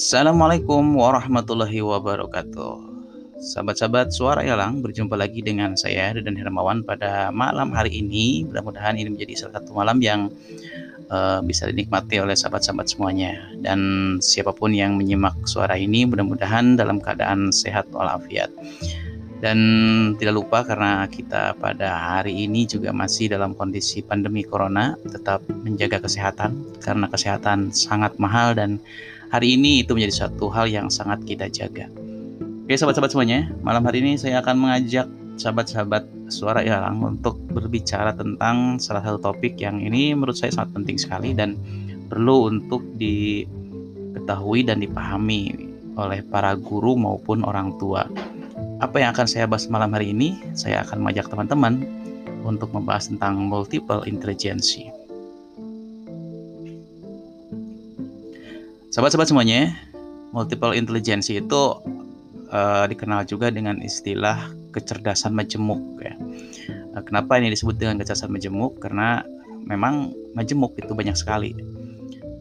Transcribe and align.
Assalamualaikum 0.00 0.96
warahmatullahi 0.96 1.84
wabarakatuh. 1.84 2.72
Sahabat-sahabat 3.36 4.08
suara 4.08 4.40
Elang 4.40 4.80
berjumpa 4.80 5.12
lagi 5.12 5.44
dengan 5.44 5.76
saya 5.76 6.16
dan 6.16 6.40
Hermawan 6.40 6.80
pada 6.88 7.28
malam 7.28 7.68
hari 7.76 8.00
ini. 8.00 8.48
Mudah-mudahan 8.48 8.96
ini 8.96 9.12
menjadi 9.12 9.44
salah 9.44 9.60
satu 9.60 9.76
malam 9.76 10.00
yang 10.00 10.32
uh, 11.12 11.44
bisa 11.44 11.68
dinikmati 11.68 12.16
oleh 12.16 12.32
sahabat-sahabat 12.32 12.88
semuanya. 12.88 13.44
Dan 13.60 14.16
siapa 14.24 14.56
pun 14.56 14.72
yang 14.72 14.96
menyimak 14.96 15.36
suara 15.44 15.76
ini 15.76 16.08
mudah-mudahan 16.08 16.80
dalam 16.80 16.96
keadaan 16.96 17.52
sehat 17.52 17.84
walafiat. 17.92 18.48
Dan 19.44 19.60
tidak 20.16 20.32
lupa 20.32 20.64
karena 20.64 21.04
kita 21.12 21.60
pada 21.60 22.16
hari 22.16 22.48
ini 22.48 22.64
juga 22.64 22.88
masih 22.96 23.36
dalam 23.36 23.52
kondisi 23.52 24.00
pandemi 24.00 24.48
corona, 24.48 24.96
tetap 25.12 25.44
menjaga 25.60 26.00
kesehatan 26.00 26.80
karena 26.80 27.04
kesehatan 27.04 27.68
sangat 27.68 28.16
mahal 28.16 28.56
dan 28.56 28.80
hari 29.30 29.54
ini 29.54 29.86
itu 29.86 29.94
menjadi 29.94 30.26
satu 30.26 30.50
hal 30.50 30.66
yang 30.66 30.90
sangat 30.90 31.22
kita 31.24 31.46
jaga. 31.46 31.86
Oke 32.66 32.74
sahabat-sahabat 32.74 33.10
semuanya, 33.10 33.50
malam 33.62 33.82
hari 33.86 34.02
ini 34.02 34.18
saya 34.18 34.42
akan 34.42 34.58
mengajak 34.58 35.06
sahabat-sahabat 35.38 36.06
suara 36.30 36.62
ilalang 36.62 37.02
untuk 37.02 37.38
berbicara 37.50 38.14
tentang 38.14 38.78
salah 38.78 39.02
satu 39.02 39.18
topik 39.18 39.58
yang 39.58 39.82
ini 39.82 40.14
menurut 40.14 40.38
saya 40.38 40.54
sangat 40.54 40.76
penting 40.78 40.96
sekali 40.98 41.34
dan 41.34 41.58
perlu 42.06 42.50
untuk 42.50 42.84
diketahui 42.98 44.66
dan 44.66 44.78
dipahami 44.82 45.70
oleh 45.98 46.22
para 46.30 46.54
guru 46.54 46.94
maupun 46.94 47.42
orang 47.42 47.74
tua 47.82 48.06
apa 48.80 48.96
yang 48.96 49.12
akan 49.12 49.28
saya 49.28 49.44
bahas 49.44 49.68
malam 49.68 49.92
hari 49.92 50.16
ini? 50.16 50.40
Saya 50.56 50.80
akan 50.80 51.04
mengajak 51.04 51.28
teman-teman 51.28 51.84
untuk 52.48 52.72
membahas 52.72 53.12
tentang 53.12 53.36
multiple 53.36 54.00
intelligence. 54.08 54.72
Sahabat-sahabat 58.90 59.30
semuanya, 59.30 59.74
multiple 60.34 60.74
intelligence 60.74 61.30
itu 61.30 61.62
uh, 62.50 62.84
dikenal 62.90 63.22
juga 63.26 63.54
dengan 63.54 63.78
istilah 63.78 64.50
kecerdasan 64.74 65.34
majemuk 65.34 65.80
ya. 66.02 66.14
Uh, 66.98 67.02
kenapa 67.06 67.38
ini 67.38 67.54
disebut 67.54 67.78
dengan 67.78 68.02
kecerdasan 68.02 68.34
majemuk? 68.34 68.82
Karena 68.82 69.22
memang 69.62 70.10
majemuk 70.34 70.74
itu 70.78 70.90
banyak 70.90 71.14
sekali. 71.14 71.54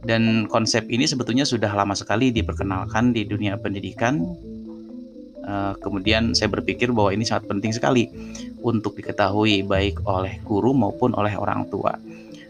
Dan 0.02 0.50
konsep 0.50 0.90
ini 0.90 1.06
sebetulnya 1.06 1.46
sudah 1.46 1.70
lama 1.70 1.94
sekali 1.94 2.34
diperkenalkan 2.34 3.14
di 3.14 3.28
dunia 3.30 3.60
pendidikan 3.62 4.26
Eh, 5.50 5.74
kemudian 5.82 6.38
saya 6.38 6.52
berpikir 6.54 6.94
bahwa 6.94 7.10
ini 7.10 7.26
sangat 7.26 7.50
penting 7.50 7.74
sekali 7.74 8.06
untuk 8.62 8.94
diketahui 8.94 9.66
baik 9.66 10.06
oleh 10.06 10.38
guru 10.46 10.78
maupun 10.78 11.18
oleh 11.18 11.34
orang 11.34 11.66
tua. 11.74 11.98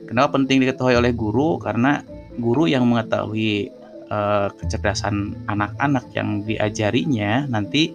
Kenapa 0.03 0.35
penting 0.35 0.59
diketahui 0.59 0.99
oleh 0.99 1.15
guru? 1.15 1.55
Karena 1.63 2.03
guru 2.35 2.67
yang 2.67 2.83
mengetahui 2.83 3.71
uh, 4.09 4.49
kecerdasan 4.57 5.37
anak-anak 5.47 6.05
yang 6.13 6.43
diajarinya, 6.43 7.45
nanti 7.49 7.93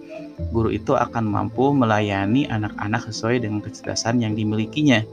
guru 0.51 0.71
itu 0.71 0.95
akan 0.95 1.27
mampu 1.27 1.71
melayani 1.71 2.47
anak-anak 2.49 3.07
sesuai 3.11 3.43
dengan 3.43 3.63
kecerdasan 3.63 4.23
yang 4.23 4.33
dimilikinya. 4.35 5.03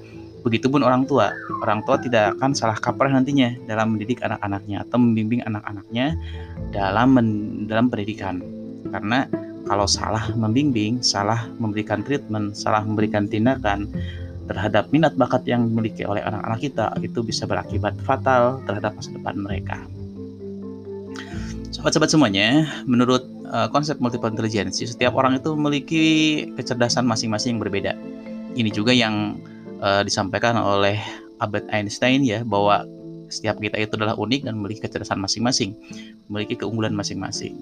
Begitupun 0.43 0.83
orang 0.83 1.07
tua. 1.07 1.31
Orang 1.63 1.87
tua 1.87 2.03
tidak 2.03 2.35
akan 2.35 2.51
salah 2.51 2.75
kaprah 2.75 3.15
nantinya 3.15 3.55
dalam 3.71 3.95
mendidik 3.95 4.19
anak-anaknya 4.27 4.83
atau 4.83 4.99
membimbing 4.99 5.39
anak-anaknya 5.47 6.19
dalam 6.75 7.15
dalam 7.71 7.87
pendidikan. 7.87 8.43
Karena 8.91 9.31
kalau 9.71 9.87
salah 9.87 10.27
membimbing, 10.35 10.99
salah 10.99 11.47
memberikan 11.63 12.03
treatment, 12.03 12.59
salah 12.59 12.83
memberikan 12.83 13.31
tindakan 13.31 13.87
terhadap 14.51 14.91
minat 14.91 15.15
bakat 15.15 15.47
yang 15.47 15.71
dimiliki 15.71 16.03
oleh 16.03 16.27
anak-anak 16.27 16.59
kita, 16.59 16.91
itu 16.99 17.23
bisa 17.23 17.47
berakibat 17.47 17.95
fatal 18.03 18.59
terhadap 18.67 18.99
masa 18.99 19.15
depan 19.15 19.39
mereka. 19.39 19.79
Sobat-sobat 21.83 22.15
semuanya, 22.15 22.71
menurut 22.87 23.27
uh, 23.51 23.67
konsep 23.67 23.99
multiple 23.99 24.31
intelligence, 24.31 24.79
setiap 24.79 25.19
orang 25.19 25.43
itu 25.43 25.51
memiliki 25.59 26.05
kecerdasan 26.55 27.03
masing-masing 27.03 27.59
yang 27.59 27.63
berbeda. 27.67 27.99
Ini 28.55 28.71
juga 28.71 28.95
yang 28.95 29.43
uh, 29.83 30.07
disampaikan 30.07 30.55
oleh 30.63 31.03
Albert 31.43 31.67
Einstein 31.75 32.23
ya 32.23 32.47
bahwa 32.47 32.87
setiap 33.35 33.59
kita 33.59 33.83
itu 33.83 33.99
adalah 33.99 34.15
unik 34.15 34.47
dan 34.47 34.63
memiliki 34.63 34.87
kecerdasan 34.87 35.19
masing-masing, 35.19 35.75
memiliki 36.31 36.55
keunggulan 36.55 36.95
masing-masing 36.95 37.59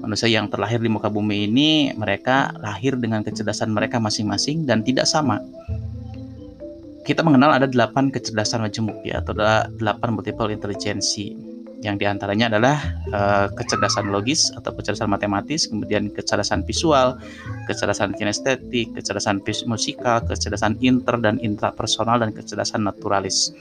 manusia 0.00 0.26
yang 0.26 0.50
terlahir 0.50 0.80
di 0.80 0.90
muka 0.90 1.12
bumi 1.12 1.46
ini 1.46 1.92
mereka 1.94 2.50
lahir 2.60 2.96
dengan 2.98 3.22
kecerdasan 3.22 3.70
mereka 3.70 4.00
masing-masing 4.00 4.66
dan 4.66 4.82
tidak 4.82 5.06
sama. 5.06 5.38
Kita 7.04 7.20
mengenal 7.20 7.60
ada 7.60 7.68
delapan 7.68 8.08
kecerdasan 8.08 8.64
majemuk 8.64 8.96
ya 9.04 9.20
atau 9.20 9.36
delapan 9.76 10.16
multiple 10.16 10.48
intelligence 10.48 11.12
yang 11.84 12.00
di 12.00 12.08
antaranya 12.08 12.48
adalah 12.48 12.80
uh, 13.12 13.46
kecerdasan 13.52 14.08
logis 14.08 14.48
atau 14.56 14.72
kecerdasan 14.72 15.12
matematis, 15.12 15.68
kemudian 15.68 16.08
kecerdasan 16.08 16.64
visual, 16.64 17.20
kecerdasan 17.68 18.16
kinestetik, 18.16 18.96
kecerdasan 18.96 19.44
musikal, 19.68 20.24
kecerdasan 20.24 20.80
inter 20.80 21.20
dan 21.20 21.36
intrapersonal 21.44 22.24
dan 22.24 22.32
kecerdasan 22.32 22.88
naturalis. 22.88 23.52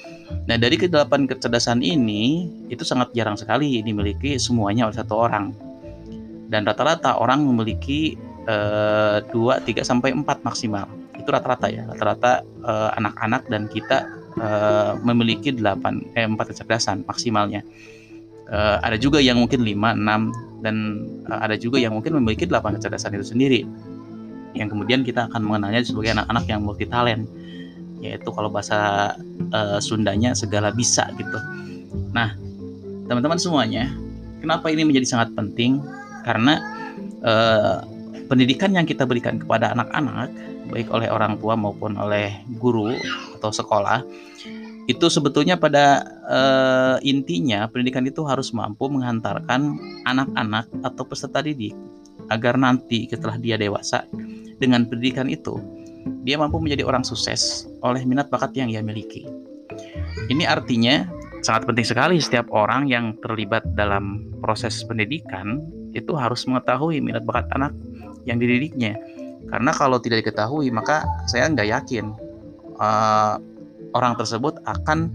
Nah 0.48 0.56
dari 0.56 0.80
kedelapan 0.80 1.28
kecerdasan 1.28 1.84
ini 1.84 2.48
itu 2.72 2.88
sangat 2.88 3.12
jarang 3.12 3.36
sekali 3.36 3.84
dimiliki 3.84 4.40
semuanya 4.40 4.88
oleh 4.88 4.96
satu 4.96 5.20
orang 5.20 5.52
dan 6.48 6.64
rata-rata 6.64 7.20
orang 7.20 7.44
memiliki 7.44 8.16
uh, 8.48 9.20
2 9.36 9.68
3 9.68 9.84
sampai 9.84 10.16
4 10.16 10.24
maksimal. 10.48 10.88
Itu 11.20 11.28
rata-rata 11.34 11.68
ya, 11.68 11.84
rata-rata 11.90 12.46
uh, 12.64 12.90
anak-anak 12.96 13.52
dan 13.52 13.68
kita 13.68 14.08
uh, 14.38 14.94
memiliki 15.02 15.50
8 15.50 16.14
eh 16.14 16.30
4 16.30 16.38
kecerdasan 16.38 16.98
maksimalnya. 17.10 17.66
Uh, 18.44 18.78
ada 18.84 19.00
juga 19.00 19.24
yang 19.24 19.40
mungkin 19.40 19.64
5, 19.64 19.72
6 19.72 20.64
dan 20.64 20.76
uh, 21.32 21.40
ada 21.42 21.56
juga 21.56 21.80
yang 21.80 21.96
mungkin 21.96 22.20
memiliki 22.20 22.44
8 22.46 22.78
kecerdasan 22.80 23.16
itu 23.16 23.26
sendiri. 23.26 23.62
Yang 24.54 24.78
kemudian 24.78 25.02
kita 25.02 25.32
akan 25.32 25.42
mengenalnya 25.42 25.82
sebagai 25.82 26.14
anak-anak 26.14 26.46
yang 26.46 26.60
multi 26.62 26.86
talent 26.86 27.26
yaitu 28.04 28.28
kalau 28.36 28.52
bahasa 28.52 29.16
uh, 29.56 29.80
Sundanya 29.80 30.36
segala 30.36 30.76
bisa 30.76 31.08
gitu. 31.16 31.40
Nah, 32.12 32.36
teman-teman 33.08 33.40
semuanya, 33.40 33.88
kenapa 34.44 34.68
ini 34.68 34.84
menjadi 34.84 35.08
sangat 35.08 35.32
penting? 35.40 35.80
karena 36.24 36.54
eh, 37.22 37.78
pendidikan 38.32 38.72
yang 38.74 38.88
kita 38.88 39.04
berikan 39.04 39.38
kepada 39.38 39.76
anak-anak 39.76 40.32
baik 40.72 40.90
oleh 40.90 41.12
orang 41.12 41.38
tua 41.38 41.60
maupun 41.60 42.00
oleh 42.00 42.34
guru 42.58 42.96
atau 43.38 43.52
sekolah 43.52 44.02
itu 44.84 45.08
sebetulnya 45.08 45.56
pada 45.56 46.04
uh, 46.28 46.98
intinya 47.04 47.72
pendidikan 47.72 48.04
itu 48.04 48.28
harus 48.28 48.52
mampu 48.52 48.92
menghantarkan 48.92 49.80
anak-anak 50.04 50.68
atau 50.84 51.04
peserta 51.08 51.40
didik 51.40 51.72
agar 52.28 52.60
nanti 52.60 53.08
setelah 53.08 53.40
dia 53.40 53.56
dewasa 53.56 54.04
dengan 54.60 54.84
pendidikan 54.88 55.32
itu 55.32 55.56
dia 56.28 56.36
mampu 56.36 56.60
menjadi 56.60 56.84
orang 56.84 57.08
sukses 57.08 57.68
oleh 57.80 58.04
minat 58.04 58.28
bakat 58.28 58.52
yang 58.56 58.68
ia 58.68 58.84
miliki. 58.84 59.24
Ini 60.28 60.44
artinya 60.48 61.08
sangat 61.44 61.68
penting 61.68 61.88
sekali 61.88 62.16
setiap 62.20 62.48
orang 62.52 62.88
yang 62.88 63.16
terlibat 63.24 63.64
dalam 63.76 64.28
proses 64.40 64.84
pendidikan 64.84 65.64
itu 65.96 66.12
harus 66.16 66.44
mengetahui 66.48 67.00
minat 67.00 67.24
bakat 67.24 67.48
anak 67.56 67.72
yang 68.28 68.40
dididiknya. 68.40 69.00
Karena 69.52 69.72
kalau 69.76 70.00
tidak 70.00 70.24
diketahui, 70.24 70.72
maka 70.72 71.04
saya 71.28 71.52
nggak 71.52 71.68
yakin 71.68 72.16
uh, 72.80 73.36
orang 73.94 74.18
tersebut 74.18 74.60
akan 74.66 75.14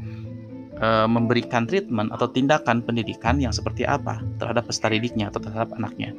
uh, 0.81 1.07
memberikan 1.11 1.67
treatment 1.67 2.11
atau 2.15 2.31
tindakan 2.31 2.83
pendidikan 2.83 3.39
yang 3.39 3.55
seperti 3.55 3.85
apa 3.85 4.23
terhadap 4.43 4.67
peserta 4.67 4.91
didiknya 4.91 5.31
atau 5.31 5.43
terhadap 5.43 5.75
anaknya. 5.77 6.15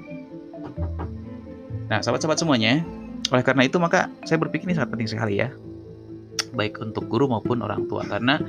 Nah, 1.90 2.06
sahabat-sahabat 2.06 2.38
semuanya, 2.38 2.86
oleh 3.34 3.44
karena 3.44 3.66
itu 3.66 3.82
maka 3.82 4.08
saya 4.24 4.38
berpikir 4.38 4.70
ini 4.70 4.78
sangat 4.78 4.94
penting 4.94 5.10
sekali 5.10 5.42
ya 5.42 5.50
baik 6.54 6.82
untuk 6.82 7.06
guru 7.10 7.30
maupun 7.30 7.62
orang 7.62 7.86
tua 7.86 8.02
karena 8.08 8.42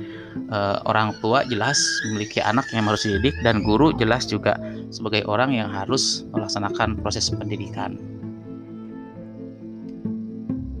uh, 0.49 0.81
orang 0.89 1.13
tua 1.21 1.45
jelas 1.45 1.77
memiliki 2.09 2.41
anak 2.41 2.65
yang 2.73 2.89
harus 2.89 3.05
dididik 3.05 3.35
dan 3.45 3.61
guru 3.61 3.93
jelas 3.93 4.25
juga 4.25 4.57
sebagai 4.89 5.25
orang 5.29 5.53
yang 5.53 5.69
harus 5.69 6.25
melaksanakan 6.33 6.97
proses 6.99 7.29
pendidikan. 7.29 7.97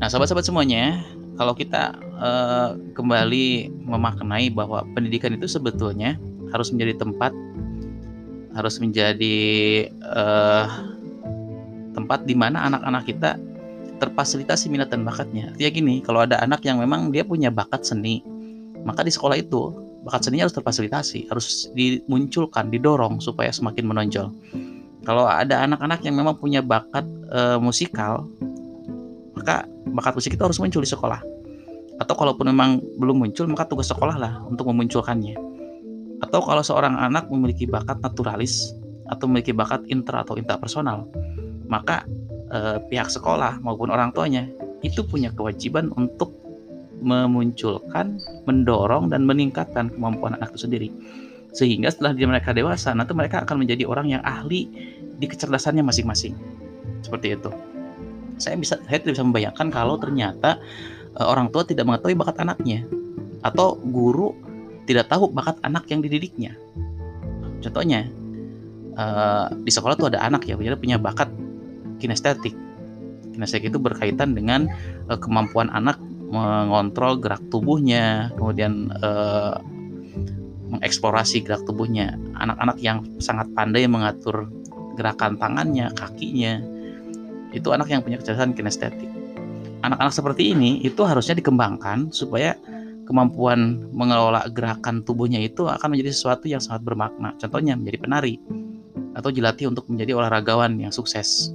Nah, 0.01 0.09
sahabat-sahabat 0.09 0.49
semuanya, 0.49 0.97
kalau 1.39 1.53
kita 1.55 1.95
uh, 2.19 2.75
kembali 2.95 3.71
memaknai 3.87 4.51
bahwa 4.51 4.83
pendidikan 4.95 5.35
itu 5.35 5.47
sebetulnya 5.47 6.19
harus 6.51 6.71
menjadi 6.75 6.99
tempat 6.99 7.31
harus 8.51 8.75
menjadi 8.83 9.37
uh, 10.03 10.67
tempat 11.95 12.27
di 12.27 12.35
mana 12.35 12.67
anak-anak 12.67 13.07
kita 13.07 13.39
terfasilitasi 14.01 14.67
minat 14.73 14.89
dan 14.89 15.05
bakatnya. 15.05 15.53
Artinya 15.53 15.71
gini, 15.71 15.95
kalau 16.01 16.25
ada 16.25 16.41
anak 16.41 16.65
yang 16.65 16.81
memang 16.81 17.13
dia 17.13 17.21
punya 17.21 17.53
bakat 17.53 17.85
seni, 17.85 18.25
maka 18.81 19.05
di 19.05 19.13
sekolah 19.13 19.37
itu 19.37 19.71
bakat 20.01 20.25
seninya 20.25 20.49
harus 20.49 20.57
terfasilitasi, 20.57 21.29
harus 21.29 21.69
dimunculkan, 21.77 22.73
didorong 22.73 23.21
supaya 23.21 23.53
semakin 23.53 23.85
menonjol. 23.85 24.27
Kalau 25.05 25.29
ada 25.29 25.65
anak-anak 25.65 26.01
yang 26.01 26.17
memang 26.17 26.37
punya 26.37 26.65
bakat 26.65 27.05
e, 27.29 27.57
musikal, 27.61 28.25
maka 29.37 29.69
bakat 29.91 30.17
musik 30.17 30.33
itu 30.35 30.43
harus 30.43 30.57
muncul 30.57 30.81
di 30.81 30.89
sekolah. 30.89 31.19
Atau 32.01 32.15
kalaupun 32.17 32.49
memang 32.49 32.81
belum 32.97 33.21
muncul, 33.21 33.45
maka 33.45 33.69
tugas 33.69 33.91
sekolah 33.91 34.17
lah 34.17 34.33
untuk 34.49 34.67
memunculkannya. 34.73 35.37
Atau 36.21 36.41
kalau 36.41 36.65
seorang 36.65 36.97
anak 36.97 37.29
memiliki 37.29 37.69
bakat 37.69 38.01
naturalis, 38.01 38.73
atau 39.11 39.27
memiliki 39.27 39.51
bakat 39.51 39.83
inter 39.91 40.23
atau 40.23 40.39
interpersonal, 40.39 41.05
maka 41.67 42.07
eh, 42.49 42.79
pihak 42.87 43.11
sekolah 43.11 43.59
maupun 43.59 43.91
orang 43.91 44.15
tuanya 44.15 44.47
itu 44.81 45.03
punya 45.03 45.29
kewajiban 45.35 45.91
untuk 45.93 46.31
memunculkan, 47.01 48.21
mendorong 48.45 49.09
dan 49.11 49.25
meningkatkan 49.25 49.91
kemampuan 49.91 50.37
anak 50.37 50.55
itu 50.55 50.65
sendiri. 50.65 50.89
Sehingga 51.51 51.91
setelah 51.91 52.15
dia 52.15 52.29
mereka 52.29 52.55
dewasa, 52.55 52.95
nanti 52.95 53.11
mereka 53.11 53.43
akan 53.43 53.65
menjadi 53.65 53.83
orang 53.89 54.07
yang 54.15 54.23
ahli 54.23 54.71
di 55.19 55.25
kecerdasannya 55.27 55.83
masing-masing. 55.83 56.37
Seperti 57.03 57.35
itu. 57.35 57.51
Saya 58.41 58.57
bisa 58.57 58.81
saya 58.81 58.97
tidak 58.97 59.13
bisa 59.21 59.25
membayangkan 59.25 59.69
kalau 59.69 60.01
ternyata 60.01 60.57
uh, 61.15 61.27
orang 61.29 61.53
tua 61.53 61.61
tidak 61.61 61.85
mengetahui 61.85 62.17
bakat 62.17 62.41
anaknya 62.41 62.81
atau 63.45 63.77
guru 63.77 64.33
tidak 64.89 65.13
tahu 65.13 65.29
bakat 65.29 65.61
anak 65.61 65.85
yang 65.93 66.01
dididiknya. 66.01 66.57
Contohnya 67.61 68.09
uh, 68.97 69.53
di 69.61 69.69
sekolah 69.69 69.93
tuh 69.93 70.09
ada 70.09 70.25
anak 70.25 70.49
ya, 70.49 70.57
dia 70.57 70.73
punya 70.73 70.97
bakat 70.97 71.29
kinestetik. 72.01 72.57
Kinestetik 73.31 73.69
itu 73.69 73.77
berkaitan 73.77 74.33
dengan 74.33 74.65
uh, 75.05 75.17
kemampuan 75.21 75.69
anak 75.69 76.01
mengontrol 76.31 77.19
gerak 77.19 77.43
tubuhnya, 77.51 78.31
kemudian 78.39 78.87
mengeksplorasi 80.71 81.43
gerak 81.43 81.67
tubuhnya. 81.67 82.15
Anak-anak 82.39 82.79
yang 82.79 83.03
sangat 83.19 83.51
pandai 83.51 83.83
mengatur 83.83 84.47
gerakan 84.95 85.35
tangannya, 85.35 85.91
kakinya, 85.91 86.63
itu 87.51 87.69
anak 87.71 87.91
yang 87.91 88.01
punya 88.03 88.19
kecerdasan 88.19 88.55
kinestetik. 88.55 89.07
Anak-anak 89.81 90.13
seperti 90.13 90.53
ini 90.53 90.81
itu 90.85 91.01
harusnya 91.03 91.35
dikembangkan 91.37 92.13
supaya 92.13 92.53
kemampuan 93.09 93.91
mengelola 93.91 94.45
gerakan 94.53 95.03
tubuhnya 95.03 95.41
itu 95.41 95.67
akan 95.67 95.91
menjadi 95.91 96.11
sesuatu 96.15 96.45
yang 96.47 96.63
sangat 96.63 96.85
bermakna. 96.85 97.35
Contohnya 97.41 97.75
menjadi 97.75 97.97
penari 98.07 98.39
atau 99.17 99.29
dilatih 99.33 99.67
untuk 99.67 99.89
menjadi 99.91 100.15
olahragawan 100.15 100.79
yang 100.79 100.93
sukses. 100.93 101.51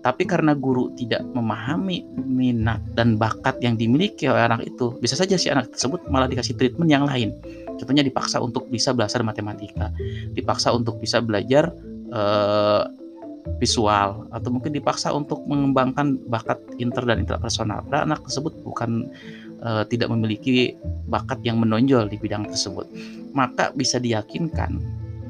Tapi 0.00 0.24
karena 0.24 0.56
guru 0.56 0.88
tidak 0.96 1.20
memahami 1.36 2.08
minat 2.24 2.80
dan 2.96 3.20
bakat 3.20 3.60
yang 3.60 3.76
dimiliki 3.76 4.32
oleh 4.32 4.48
anak 4.48 4.64
itu, 4.64 4.96
bisa 4.96 5.12
saja 5.12 5.36
si 5.36 5.52
anak 5.52 5.76
tersebut 5.76 6.08
malah 6.08 6.24
dikasih 6.24 6.56
treatment 6.56 6.88
yang 6.88 7.04
lain. 7.04 7.36
Contohnya 7.76 8.00
dipaksa 8.00 8.40
untuk 8.40 8.64
bisa 8.72 8.96
belajar 8.96 9.20
matematika, 9.20 9.92
dipaksa 10.32 10.72
untuk 10.72 10.96
bisa 11.00 11.20
belajar 11.20 11.68
uh, 12.16 12.88
visual, 13.60 14.26
atau 14.32 14.48
mungkin 14.48 14.72
dipaksa 14.72 15.12
untuk 15.12 15.44
mengembangkan 15.44 16.16
bakat 16.32 16.58
inter 16.80 17.04
dan 17.04 17.20
interpersonal. 17.20 17.84
Karena 17.86 18.16
anak 18.16 18.24
tersebut 18.24 18.56
bukan 18.64 19.12
uh, 19.60 19.84
tidak 19.84 20.08
memiliki 20.08 20.74
bakat 21.06 21.44
yang 21.44 21.60
menonjol 21.60 22.08
di 22.08 22.16
bidang 22.16 22.48
tersebut. 22.48 22.88
Maka 23.36 23.70
bisa 23.76 24.00
diyakinkan 24.00 24.80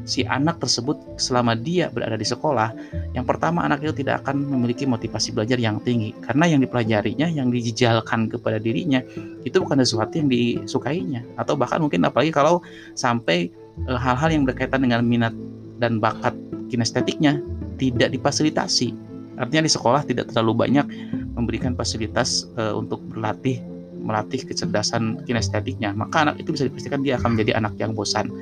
si 0.09 0.25
anak 0.25 0.59
tersebut 0.59 0.97
selama 1.21 1.53
dia 1.55 1.93
berada 1.93 2.17
di 2.17 2.25
sekolah, 2.25 2.73
yang 3.13 3.23
pertama 3.29 3.63
anak 3.63 3.85
itu 3.85 4.03
tidak 4.03 4.25
akan 4.25 4.43
memiliki 4.43 4.89
motivasi 4.89 5.31
belajar 5.31 5.61
yang 5.61 5.79
tinggi 5.85 6.17
karena 6.25 6.51
yang 6.51 6.61
dipelajarinya, 6.65 7.29
yang 7.29 7.53
dijejalkan 7.53 8.27
kepada 8.27 8.57
dirinya 8.57 9.05
itu 9.45 9.61
bukan 9.61 9.79
sesuatu 9.83 10.17
yang 10.17 10.27
disukainya 10.27 11.23
atau 11.37 11.55
bahkan 11.55 11.79
mungkin 11.85 12.03
apalagi 12.09 12.33
kalau 12.33 12.65
sampai 12.97 13.53
eh, 13.87 13.99
hal-hal 14.01 14.33
yang 14.33 14.45
berkaitan 14.49 14.83
dengan 14.83 15.05
minat 15.05 15.35
dan 15.79 16.01
bakat 16.01 16.33
kinestetiknya 16.73 17.41
tidak 17.81 18.13
difasilitasi. 18.13 18.93
Artinya 19.41 19.65
di 19.65 19.73
sekolah 19.73 20.05
tidak 20.05 20.29
terlalu 20.29 20.69
banyak 20.69 20.85
memberikan 21.33 21.73
fasilitas 21.73 22.45
uh, 22.61 22.77
untuk 22.77 23.01
berlatih 23.09 23.57
melatih 24.01 24.49
kecerdasan 24.49 25.21
kinestetiknya, 25.29 25.93
maka 25.93 26.25
anak 26.25 26.41
itu 26.41 26.57
bisa 26.57 26.65
dipastikan 26.65 27.05
dia 27.05 27.21
akan 27.21 27.37
menjadi 27.37 27.61
anak 27.61 27.77
yang 27.77 27.93
bosan 27.93 28.33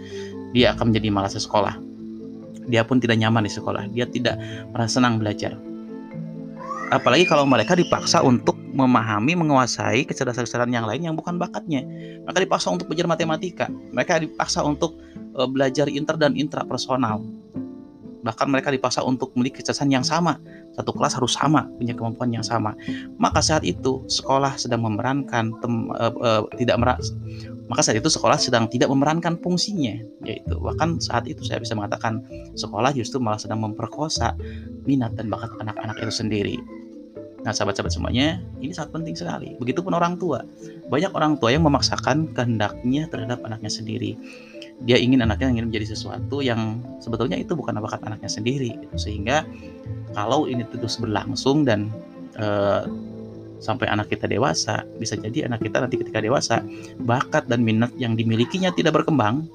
dia 0.52 0.72
akan 0.72 0.92
menjadi 0.92 1.08
malas 1.12 1.36
sekolah. 1.36 1.76
Dia 2.68 2.84
pun 2.84 3.00
tidak 3.00 3.16
nyaman 3.16 3.48
di 3.48 3.52
sekolah, 3.52 3.88
dia 3.92 4.04
tidak 4.04 4.36
merasa 4.72 5.00
senang 5.00 5.16
belajar. 5.16 5.56
Apalagi 6.88 7.28
kalau 7.28 7.44
mereka 7.44 7.76
dipaksa 7.76 8.24
untuk 8.24 8.56
memahami, 8.72 9.36
menguasai 9.36 10.08
kecerdasan-kecerdasan 10.08 10.72
yang 10.72 10.88
lain 10.88 11.04
yang 11.04 11.16
bukan 11.16 11.36
bakatnya. 11.36 11.84
Mereka 12.24 12.48
dipaksa 12.48 12.72
untuk 12.72 12.88
belajar 12.88 13.08
matematika, 13.08 13.66
mereka 13.92 14.20
dipaksa 14.20 14.64
untuk 14.64 14.96
uh, 15.36 15.48
belajar 15.48 15.88
inter 15.88 16.16
dan 16.16 16.36
intrapersonal. 16.36 17.24
Bahkan 18.24 18.46
mereka 18.50 18.74
dipaksa 18.74 19.06
untuk 19.06 19.34
memiliki 19.34 19.62
kecerdasan 19.62 19.92
yang 19.92 20.06
sama. 20.06 20.38
Satu 20.74 20.94
kelas 20.94 21.18
harus 21.18 21.34
sama, 21.34 21.66
punya 21.78 21.94
kemampuan 21.94 22.30
yang 22.30 22.46
sama. 22.46 22.74
Maka 23.18 23.42
saat 23.42 23.66
itu 23.66 24.06
sekolah 24.06 24.58
sedang 24.58 24.86
memerankan 24.86 25.54
tem, 25.58 25.74
uh, 25.90 26.14
uh, 26.18 26.42
tidak 26.54 26.78
meras, 26.78 27.14
maka 27.68 27.84
saat 27.84 28.00
itu 28.00 28.08
sekolah 28.08 28.40
sedang 28.40 28.66
tidak 28.66 28.88
memerankan 28.88 29.36
fungsinya 29.38 30.00
yaitu 30.24 30.56
bahkan 30.58 30.96
saat 30.98 31.28
itu 31.28 31.44
saya 31.44 31.60
bisa 31.60 31.76
mengatakan 31.76 32.24
sekolah 32.56 32.90
justru 32.96 33.20
malah 33.20 33.38
sedang 33.38 33.60
memperkosa 33.60 34.34
minat 34.88 35.14
dan 35.14 35.28
bakat 35.28 35.52
anak-anak 35.60 36.00
itu 36.00 36.12
sendiri 36.12 36.56
nah 37.46 37.54
sahabat-sahabat 37.54 37.92
semuanya 37.94 38.42
ini 38.58 38.74
sangat 38.74 38.98
penting 38.98 39.14
sekali 39.14 39.54
begitupun 39.62 39.94
orang 39.94 40.18
tua 40.18 40.42
banyak 40.90 41.12
orang 41.14 41.38
tua 41.38 41.54
yang 41.54 41.62
memaksakan 41.62 42.34
kehendaknya 42.34 43.06
terhadap 43.06 43.44
anaknya 43.46 43.70
sendiri 43.70 44.18
dia 44.86 44.94
ingin 44.94 45.26
anaknya 45.26 45.50
ingin 45.58 45.70
menjadi 45.72 45.96
sesuatu 45.96 46.38
yang 46.38 46.78
sebetulnya 47.02 47.34
itu 47.34 47.58
bukan 47.58 47.78
bakat 47.82 47.98
anaknya 48.06 48.30
sendiri 48.30 48.78
sehingga 48.94 49.42
kalau 50.14 50.46
ini 50.46 50.62
terus 50.70 50.96
berlangsung 51.02 51.66
dan 51.66 51.90
eh, 52.38 52.86
sampai 53.58 53.90
anak 53.90 54.10
kita 54.10 54.30
dewasa, 54.30 54.86
bisa 54.96 55.18
jadi 55.18 55.50
anak 55.50 55.66
kita 55.66 55.82
nanti 55.82 55.98
ketika 55.98 56.22
dewasa 56.22 56.62
bakat 57.02 57.46
dan 57.50 57.62
minat 57.66 57.90
yang 57.98 58.14
dimilikinya 58.14 58.70
tidak 58.74 59.02
berkembang. 59.02 59.46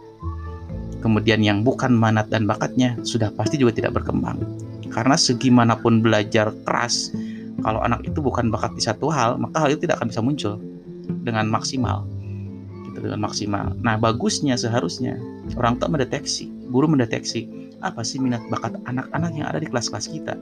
Kemudian 1.03 1.43
yang 1.43 1.67
bukan 1.67 1.91
minat 1.91 2.31
dan 2.31 2.47
bakatnya 2.47 2.95
sudah 3.03 3.27
pasti 3.35 3.59
juga 3.59 3.75
tidak 3.75 3.99
berkembang. 3.99 4.39
Karena 4.87 5.19
segimanapun 5.19 5.99
belajar 5.99 6.53
keras, 6.63 7.11
kalau 7.59 7.83
anak 7.83 8.07
itu 8.07 8.23
bukan 8.23 8.47
bakat 8.47 8.71
di 8.77 8.83
satu 8.83 9.11
hal, 9.11 9.35
maka 9.35 9.67
hal 9.67 9.75
itu 9.75 9.83
tidak 9.83 9.99
akan 9.99 10.07
bisa 10.13 10.21
muncul 10.23 10.53
dengan 11.27 11.49
maksimal. 11.51 12.07
Dengan 13.03 13.19
maksimal. 13.19 13.75
Nah, 13.83 13.99
bagusnya 13.99 14.55
seharusnya 14.55 15.19
orang 15.59 15.75
tua 15.75 15.91
mendeteksi, 15.91 16.47
guru 16.71 16.87
mendeteksi 16.87 17.51
apa 17.83 17.99
sih 17.99 18.15
minat 18.15 18.39
bakat 18.47 18.79
anak-anak 18.87 19.31
yang 19.35 19.47
ada 19.51 19.59
di 19.59 19.67
kelas-kelas 19.67 20.07
kita 20.07 20.39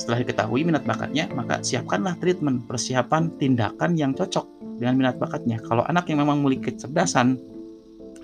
setelah 0.00 0.24
diketahui 0.24 0.64
minat 0.64 0.88
bakatnya, 0.88 1.28
maka 1.36 1.60
siapkanlah 1.60 2.16
treatment, 2.24 2.64
persiapan 2.64 3.36
tindakan 3.36 4.00
yang 4.00 4.16
cocok 4.16 4.48
dengan 4.80 4.96
minat 4.96 5.20
bakatnya. 5.20 5.60
Kalau 5.60 5.84
anak 5.84 6.08
yang 6.08 6.24
memang 6.24 6.40
memiliki 6.40 6.72
kecerdasan 6.72 7.36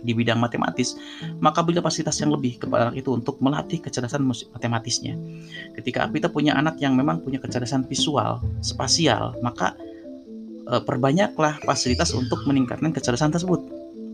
di 0.01 0.17
bidang 0.17 0.41
matematis, 0.41 0.97
maka 1.37 1.61
berikan 1.61 1.85
fasilitas 1.85 2.17
yang 2.25 2.33
lebih 2.33 2.57
kepada 2.57 2.89
anak 2.89 3.05
itu 3.05 3.13
untuk 3.13 3.37
melatih 3.45 3.85
kecerdasan 3.85 4.25
matematisnya. 4.25 5.21
Ketika 5.77 6.09
kita 6.09 6.33
punya 6.33 6.57
anak 6.57 6.81
yang 6.81 6.97
memang 6.97 7.21
punya 7.21 7.37
kecerdasan 7.45 7.85
visual, 7.85 8.41
spasial, 8.65 9.37
maka 9.45 9.77
perbanyaklah 10.67 11.63
fasilitas 11.63 12.11
untuk 12.13 12.43
meningkatkan 12.47 12.91
kecerdasan 12.91 13.31
tersebut. 13.31 13.63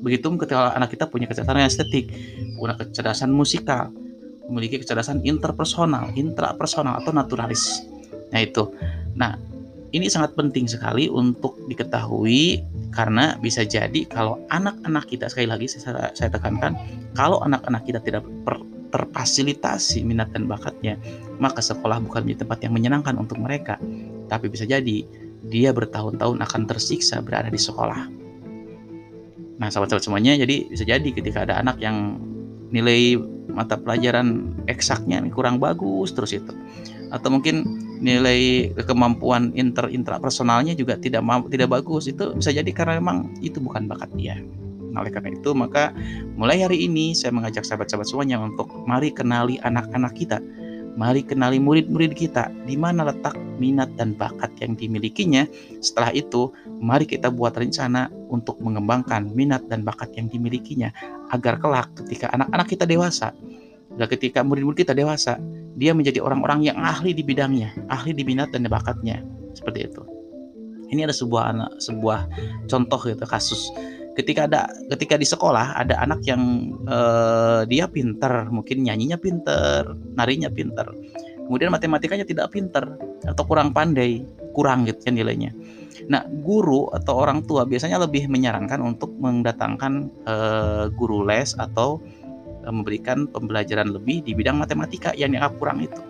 Begitu 0.02 0.26
ketika 0.36 0.76
anak 0.76 0.92
kita 0.92 1.08
punya 1.08 1.30
kecerdasan 1.30 1.64
estetik, 1.64 2.12
punya 2.58 2.76
kecerdasan 2.76 3.30
musikal, 3.32 3.88
memiliki 4.50 4.82
kecerdasan 4.82 5.22
interpersonal, 5.24 6.12
intrapersonal 6.12 7.00
atau 7.00 7.14
naturalis. 7.14 7.86
Nah 8.34 8.40
itu. 8.42 8.68
Nah, 9.14 9.38
ini 9.92 10.08
sangat 10.08 10.32
penting 10.34 10.66
sekali 10.66 11.06
untuk 11.06 11.56
diketahui 11.68 12.64
karena 12.92 13.36
bisa 13.40 13.64
jadi 13.64 14.04
kalau 14.08 14.40
anak-anak 14.48 15.08
kita 15.08 15.28
sekali 15.28 15.48
lagi 15.48 15.68
saya, 15.68 16.12
saya 16.12 16.28
tekankan 16.32 16.76
kalau 17.16 17.40
anak-anak 17.44 17.84
kita 17.88 18.00
tidak 18.00 18.24
per, 18.44 18.60
terfasilitasi 18.92 20.04
minat 20.04 20.28
dan 20.36 20.44
bakatnya 20.44 21.00
maka 21.40 21.64
sekolah 21.64 22.00
bukan 22.04 22.24
menjadi 22.24 22.44
tempat 22.44 22.58
yang 22.64 22.72
menyenangkan 22.76 23.16
untuk 23.16 23.40
mereka 23.40 23.80
tapi 24.28 24.52
bisa 24.52 24.68
jadi 24.68 25.04
dia 25.46 25.74
bertahun-tahun 25.74 26.38
akan 26.38 26.62
tersiksa 26.70 27.18
berada 27.18 27.50
di 27.50 27.58
sekolah. 27.58 28.06
Nah 29.58 29.68
sahabat-sahabat 29.70 30.04
semuanya 30.04 30.38
jadi 30.38 30.66
bisa 30.70 30.82
jadi 30.86 31.08
ketika 31.10 31.46
ada 31.46 31.58
anak 31.62 31.78
yang 31.82 32.18
nilai 32.72 33.20
mata 33.52 33.76
pelajaran 33.76 34.56
eksaknya 34.70 35.22
kurang 35.34 35.58
bagus 35.58 36.14
terus 36.14 36.34
itu. 36.34 36.52
Atau 37.12 37.28
mungkin 37.28 37.68
nilai 38.00 38.72
kemampuan 38.88 39.52
inter 39.54 39.86
intrapersonalnya 39.92 40.74
juga 40.74 40.96
tidak 40.98 41.22
tidak 41.52 41.68
bagus 41.70 42.08
itu 42.08 42.32
bisa 42.34 42.50
jadi 42.50 42.70
karena 42.72 42.98
memang 42.98 43.30
itu 43.44 43.60
bukan 43.60 43.86
bakat 43.86 44.10
dia. 44.16 44.40
Nah, 44.92 45.00
oleh 45.00 45.12
karena 45.12 45.32
itu 45.32 45.56
maka 45.56 45.96
mulai 46.36 46.60
hari 46.60 46.84
ini 46.84 47.16
saya 47.16 47.32
mengajak 47.32 47.64
sahabat-sahabat 47.64 48.04
semuanya 48.04 48.36
untuk 48.44 48.68
mari 48.84 49.08
kenali 49.08 49.56
anak-anak 49.64 50.12
kita 50.12 50.36
Mari 50.92 51.24
kenali 51.24 51.56
murid-murid 51.56 52.12
kita, 52.12 52.52
di 52.68 52.76
mana 52.76 53.08
letak 53.08 53.32
minat 53.56 53.88
dan 53.96 54.12
bakat 54.12 54.52
yang 54.60 54.76
dimilikinya. 54.76 55.48
Setelah 55.80 56.12
itu, 56.12 56.52
mari 56.84 57.08
kita 57.08 57.32
buat 57.32 57.56
rencana 57.56 58.12
untuk 58.28 58.60
mengembangkan 58.60 59.32
minat 59.32 59.64
dan 59.72 59.88
bakat 59.88 60.12
yang 60.12 60.28
dimilikinya, 60.28 60.92
agar 61.32 61.56
kelak 61.56 61.88
ketika 62.04 62.28
anak-anak 62.36 62.68
kita 62.68 62.84
dewasa, 62.84 63.32
dan 63.96 64.06
ketika 64.08 64.44
murid-murid 64.44 64.84
kita 64.84 64.92
dewasa, 64.92 65.40
dia 65.80 65.96
menjadi 65.96 66.20
orang-orang 66.20 66.68
yang 66.68 66.76
ahli 66.76 67.16
di 67.16 67.24
bidangnya, 67.24 67.72
ahli 67.88 68.12
di 68.12 68.24
minat 68.28 68.52
dan 68.52 68.68
bakatnya, 68.68 69.24
seperti 69.56 69.88
itu. 69.88 70.04
Ini 70.92 71.08
ada 71.08 71.16
sebuah 71.16 71.56
anak, 71.56 71.80
sebuah 71.80 72.20
contoh 72.68 73.00
gitu 73.00 73.24
kasus 73.24 73.72
ketika 74.12 74.44
ada 74.44 74.68
ketika 74.92 75.16
di 75.16 75.24
sekolah 75.24 75.76
ada 75.76 75.96
anak 76.04 76.20
yang 76.28 76.74
uh, 76.84 77.64
dia 77.64 77.88
pinter 77.88 78.48
mungkin 78.52 78.84
nyanyinya 78.84 79.16
pinter 79.16 79.96
narinya 80.12 80.52
pinter 80.52 80.84
kemudian 81.48 81.72
matematikanya 81.72 82.28
tidak 82.28 82.52
pinter 82.52 82.96
atau 83.24 83.44
kurang 83.48 83.72
pandai 83.72 84.20
kurang 84.52 84.84
gitu 84.84 85.00
kan 85.08 85.16
nilainya. 85.16 85.50
Nah 86.12 86.28
guru 86.28 86.92
atau 86.92 87.24
orang 87.24 87.42
tua 87.48 87.64
biasanya 87.64 87.96
lebih 88.04 88.28
menyarankan 88.28 88.84
untuk 88.84 89.10
mendatangkan 89.16 90.12
uh, 90.28 90.92
guru 90.92 91.24
les 91.24 91.56
atau 91.56 91.98
uh, 92.68 92.72
memberikan 92.72 93.24
pembelajaran 93.32 93.90
lebih 93.90 94.20
di 94.22 94.36
bidang 94.36 94.60
matematika 94.60 95.16
yang 95.16 95.32
dianggap 95.32 95.56
kurang 95.56 95.80
itu. 95.80 96.00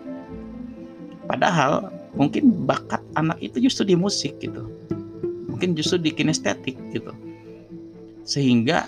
Padahal 1.23 1.87
mungkin 2.19 2.67
bakat 2.67 2.99
anak 3.15 3.39
itu 3.39 3.63
justru 3.63 3.87
di 3.87 3.95
musik 3.95 4.37
gitu. 4.43 4.67
Mungkin 5.47 5.79
justru 5.79 6.03
di 6.03 6.11
kinestetik 6.11 6.75
gitu 6.91 7.15
sehingga 8.23 8.87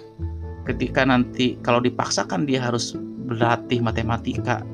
ketika 0.66 1.06
nanti 1.06 1.56
kalau 1.62 1.80
dipaksakan 1.80 2.50
dia 2.50 2.60
harus 2.60 2.98
berlatih 3.30 3.80
matematika 3.82 4.66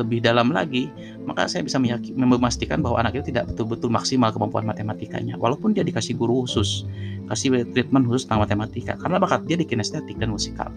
lebih 0.00 0.24
dalam 0.24 0.48
lagi, 0.54 0.88
maka 1.28 1.44
saya 1.44 1.60
bisa 1.60 1.76
memastikan 2.16 2.80
bahwa 2.80 3.04
anak 3.04 3.20
itu 3.20 3.34
tidak 3.34 3.52
betul-betul 3.52 3.92
maksimal 3.92 4.32
kemampuan 4.32 4.64
matematikanya, 4.64 5.36
walaupun 5.36 5.76
dia 5.76 5.84
dikasih 5.84 6.16
guru 6.16 6.48
khusus, 6.48 6.88
kasih 7.28 7.68
treatment 7.76 8.08
khusus 8.08 8.24
tentang 8.24 8.48
matematika, 8.48 8.96
karena 8.96 9.20
bakat 9.20 9.44
dia 9.44 9.60
di 9.60 9.68
kinestetik 9.68 10.16
dan 10.16 10.32
musikal. 10.32 10.72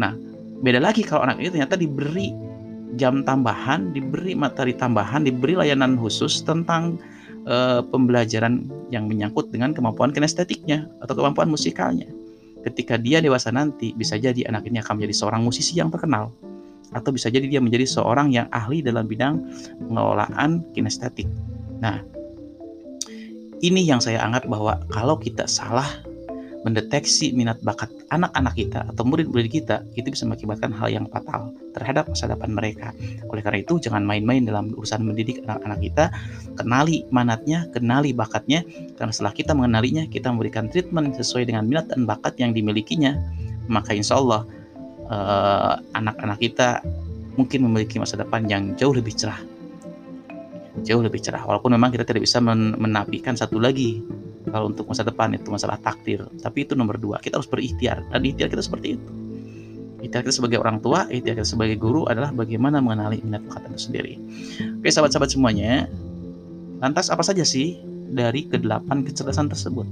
Nah, 0.00 0.16
beda 0.64 0.80
lagi 0.80 1.04
kalau 1.04 1.28
anak 1.28 1.44
itu 1.44 1.52
ternyata 1.52 1.76
diberi 1.76 2.32
jam 2.96 3.20
tambahan, 3.20 3.92
diberi 3.92 4.32
materi 4.32 4.72
tambahan, 4.72 5.28
diberi 5.28 5.52
layanan 5.52 6.00
khusus 6.00 6.40
tentang 6.40 6.96
uh, 7.44 7.84
pembelajaran 7.84 8.64
yang 8.88 9.12
menyangkut 9.12 9.52
dengan 9.52 9.76
kemampuan 9.76 10.08
kinestetiknya 10.08 10.88
atau 11.04 11.12
kemampuan 11.12 11.52
musikalnya 11.52 12.08
ketika 12.62 12.98
dia 12.98 13.18
dewasa 13.18 13.50
nanti 13.50 13.92
bisa 13.94 14.18
jadi 14.18 14.46
anak 14.48 14.66
ini 14.70 14.78
akan 14.82 15.02
menjadi 15.02 15.14
seorang 15.14 15.42
musisi 15.42 15.78
yang 15.78 15.90
terkenal 15.90 16.30
atau 16.92 17.10
bisa 17.10 17.32
jadi 17.32 17.48
dia 17.48 17.60
menjadi 17.60 17.88
seorang 17.88 18.30
yang 18.30 18.46
ahli 18.52 18.84
dalam 18.84 19.08
bidang 19.08 19.40
pengelolaan 19.88 20.62
kinestetik. 20.76 21.26
Nah, 21.80 22.04
ini 23.64 23.82
yang 23.82 23.98
saya 23.98 24.20
anggap 24.22 24.44
bahwa 24.46 24.82
kalau 24.92 25.16
kita 25.16 25.48
salah 25.48 25.88
mendeteksi 26.62 27.34
minat 27.34 27.58
bakat 27.66 27.90
anak-anak 28.14 28.54
kita 28.54 28.86
atau 28.94 29.02
murid-murid 29.02 29.50
kita 29.50 29.82
itu 29.98 30.14
bisa 30.14 30.22
mengakibatkan 30.26 30.70
hal 30.70 30.88
yang 30.94 31.06
fatal 31.10 31.50
terhadap 31.74 32.06
masa 32.06 32.30
depan 32.30 32.54
mereka. 32.54 32.94
Oleh 33.26 33.42
karena 33.42 33.66
itu 33.66 33.82
jangan 33.82 34.06
main-main 34.06 34.46
dalam 34.46 34.70
urusan 34.78 35.02
mendidik 35.02 35.42
anak-anak 35.42 35.80
kita, 35.82 36.04
kenali 36.54 37.02
manatnya, 37.10 37.66
kenali 37.74 38.14
bakatnya 38.14 38.62
karena 38.94 39.10
setelah 39.10 39.34
kita 39.34 39.52
mengenalinya, 39.58 40.06
kita 40.06 40.30
memberikan 40.30 40.70
treatment 40.70 41.18
sesuai 41.18 41.50
dengan 41.50 41.66
minat 41.66 41.90
dan 41.90 42.06
bakat 42.06 42.38
yang 42.38 42.54
dimilikinya, 42.54 43.18
maka 43.66 43.90
insya 43.90 44.22
Allah 44.22 44.46
eh, 45.10 45.74
anak-anak 45.98 46.38
kita 46.38 46.78
mungkin 47.34 47.66
memiliki 47.66 47.98
masa 47.98 48.14
depan 48.14 48.46
yang 48.46 48.78
jauh 48.78 48.94
lebih 48.94 49.18
cerah. 49.18 49.40
Jauh 50.82 51.04
lebih 51.04 51.20
cerah 51.20 51.42
walaupun 51.44 51.74
memang 51.74 51.92
kita 51.92 52.06
tidak 52.06 52.24
bisa 52.24 52.40
menafikan 52.40 53.36
satu 53.36 53.60
lagi 53.60 54.00
kalau 54.50 54.72
untuk 54.72 54.88
masa 54.90 55.06
depan 55.06 55.34
itu 55.36 55.48
masalah 55.52 55.78
takdir 55.78 56.26
tapi 56.42 56.66
itu 56.66 56.74
nomor 56.74 56.98
dua 56.98 57.22
kita 57.22 57.38
harus 57.38 57.46
berikhtiar 57.46 58.02
dan 58.10 58.22
ikhtiar 58.26 58.48
kita 58.50 58.62
seperti 58.64 58.98
itu 58.98 59.10
ikhtiar 60.02 60.26
kita 60.26 60.34
sebagai 60.34 60.58
orang 60.58 60.82
tua 60.82 61.06
ikhtiar 61.12 61.38
kita 61.38 61.48
sebagai 61.48 61.78
guru 61.78 62.10
adalah 62.10 62.34
bagaimana 62.34 62.82
mengenali 62.82 63.22
minat 63.22 63.44
bakat 63.46 63.70
itu 63.70 63.90
sendiri 63.92 64.14
oke 64.82 64.88
sahabat-sahabat 64.90 65.30
semuanya 65.30 65.86
lantas 66.82 67.12
apa 67.12 67.22
saja 67.22 67.46
sih 67.46 67.78
dari 68.12 68.48
kedelapan 68.50 69.06
kecerdasan 69.06 69.46
tersebut 69.46 69.86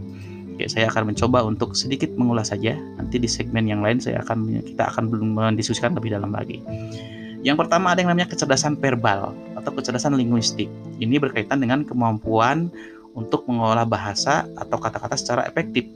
Oke, 0.61 0.69
saya 0.69 0.93
akan 0.93 1.17
mencoba 1.17 1.41
untuk 1.41 1.73
sedikit 1.73 2.13
mengulas 2.21 2.53
saja. 2.53 2.77
Nanti 3.01 3.17
di 3.17 3.25
segmen 3.25 3.65
yang 3.65 3.81
lain 3.81 3.97
saya 3.97 4.21
akan 4.21 4.61
kita 4.61 4.93
akan 4.93 5.09
belum 5.09 5.33
mendiskusikan 5.33 5.97
lebih 5.97 6.13
dalam 6.13 6.37
lagi. 6.37 6.61
Yang 7.41 7.65
pertama 7.65 7.97
ada 7.97 8.05
yang 8.05 8.13
namanya 8.13 8.29
kecerdasan 8.29 8.77
verbal 8.77 9.33
atau 9.57 9.71
kecerdasan 9.73 10.13
linguistik. 10.21 10.69
Ini 11.01 11.17
berkaitan 11.17 11.65
dengan 11.65 11.89
kemampuan 11.89 12.69
untuk 13.15 13.47
mengolah 13.51 13.87
bahasa 13.87 14.47
atau 14.55 14.79
kata-kata 14.79 15.17
secara 15.19 15.43
efektif. 15.47 15.87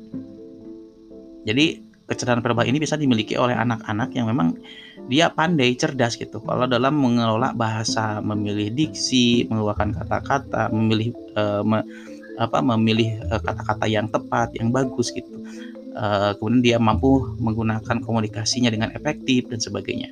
Jadi 1.44 1.94
kecerdasan 2.04 2.44
verbal 2.44 2.68
ini 2.68 2.76
bisa 2.76 3.00
dimiliki 3.00 3.36
oleh 3.40 3.56
anak-anak 3.56 4.12
yang 4.12 4.28
memang 4.28 4.60
dia 5.08 5.32
pandai 5.32 5.72
cerdas 5.76 6.16
gitu. 6.20 6.40
Kalau 6.44 6.68
dalam 6.68 6.96
mengelola 7.00 7.56
bahasa, 7.56 8.20
memilih 8.20 8.72
diksi, 8.72 9.48
mengeluarkan 9.48 9.96
kata-kata, 9.96 10.68
memilih 10.72 11.16
uh, 11.36 11.64
me, 11.64 11.80
apa 12.34 12.58
memilih 12.58 13.22
eh, 13.30 13.40
kata-kata 13.40 13.86
yang 13.86 14.10
tepat, 14.10 14.50
yang 14.58 14.74
bagus 14.74 15.14
gitu. 15.14 15.30
Uh, 15.94 16.34
kemudian 16.42 16.74
dia 16.74 16.76
mampu 16.82 17.22
menggunakan 17.38 18.02
komunikasinya 18.02 18.66
dengan 18.66 18.90
efektif 18.98 19.46
dan 19.46 19.62
sebagainya. 19.62 20.10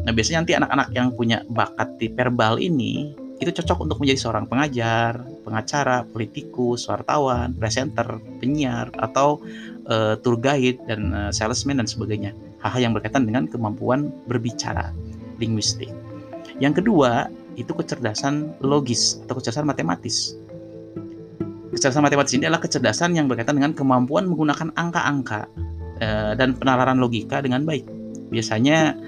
Nah, 0.00 0.12
biasanya 0.16 0.40
nanti 0.40 0.54
anak-anak 0.56 0.88
yang 0.96 1.12
punya 1.12 1.44
bakat 1.52 2.00
di 2.00 2.08
verbal 2.08 2.56
ini 2.56 3.12
itu 3.38 3.50
cocok 3.54 3.86
untuk 3.86 3.98
menjadi 4.02 4.18
seorang 4.18 4.50
pengajar, 4.50 5.22
pengacara, 5.46 6.02
politikus, 6.10 6.90
wartawan, 6.90 7.54
presenter, 7.54 8.18
penyiar, 8.42 8.90
atau 8.98 9.38
uh, 9.86 10.18
tour 10.18 10.34
guide 10.34 10.82
dan 10.90 11.14
uh, 11.14 11.30
salesman 11.30 11.78
dan 11.78 11.86
sebagainya. 11.86 12.34
Hal-hal 12.58 12.90
yang 12.90 12.94
berkaitan 12.98 13.30
dengan 13.30 13.46
kemampuan 13.46 14.10
berbicara, 14.26 14.90
linguistik. 15.38 15.90
Yang 16.58 16.82
kedua, 16.82 17.30
itu 17.54 17.70
kecerdasan 17.70 18.58
logis 18.58 19.22
atau 19.26 19.38
kecerdasan 19.38 19.70
matematis. 19.70 20.34
Kecerdasan 21.70 22.02
matematis 22.02 22.34
ini 22.34 22.50
adalah 22.50 22.62
kecerdasan 22.62 23.14
yang 23.14 23.30
berkaitan 23.30 23.54
dengan 23.54 23.70
kemampuan 23.70 24.26
menggunakan 24.26 24.74
angka-angka 24.74 25.46
uh, 26.02 26.32
dan 26.34 26.58
penalaran 26.58 26.98
logika 26.98 27.38
dengan 27.38 27.62
baik. 27.62 27.86
Biasanya 28.34 28.98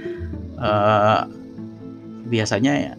uh, 0.62 1.26
biasanya 2.30 2.94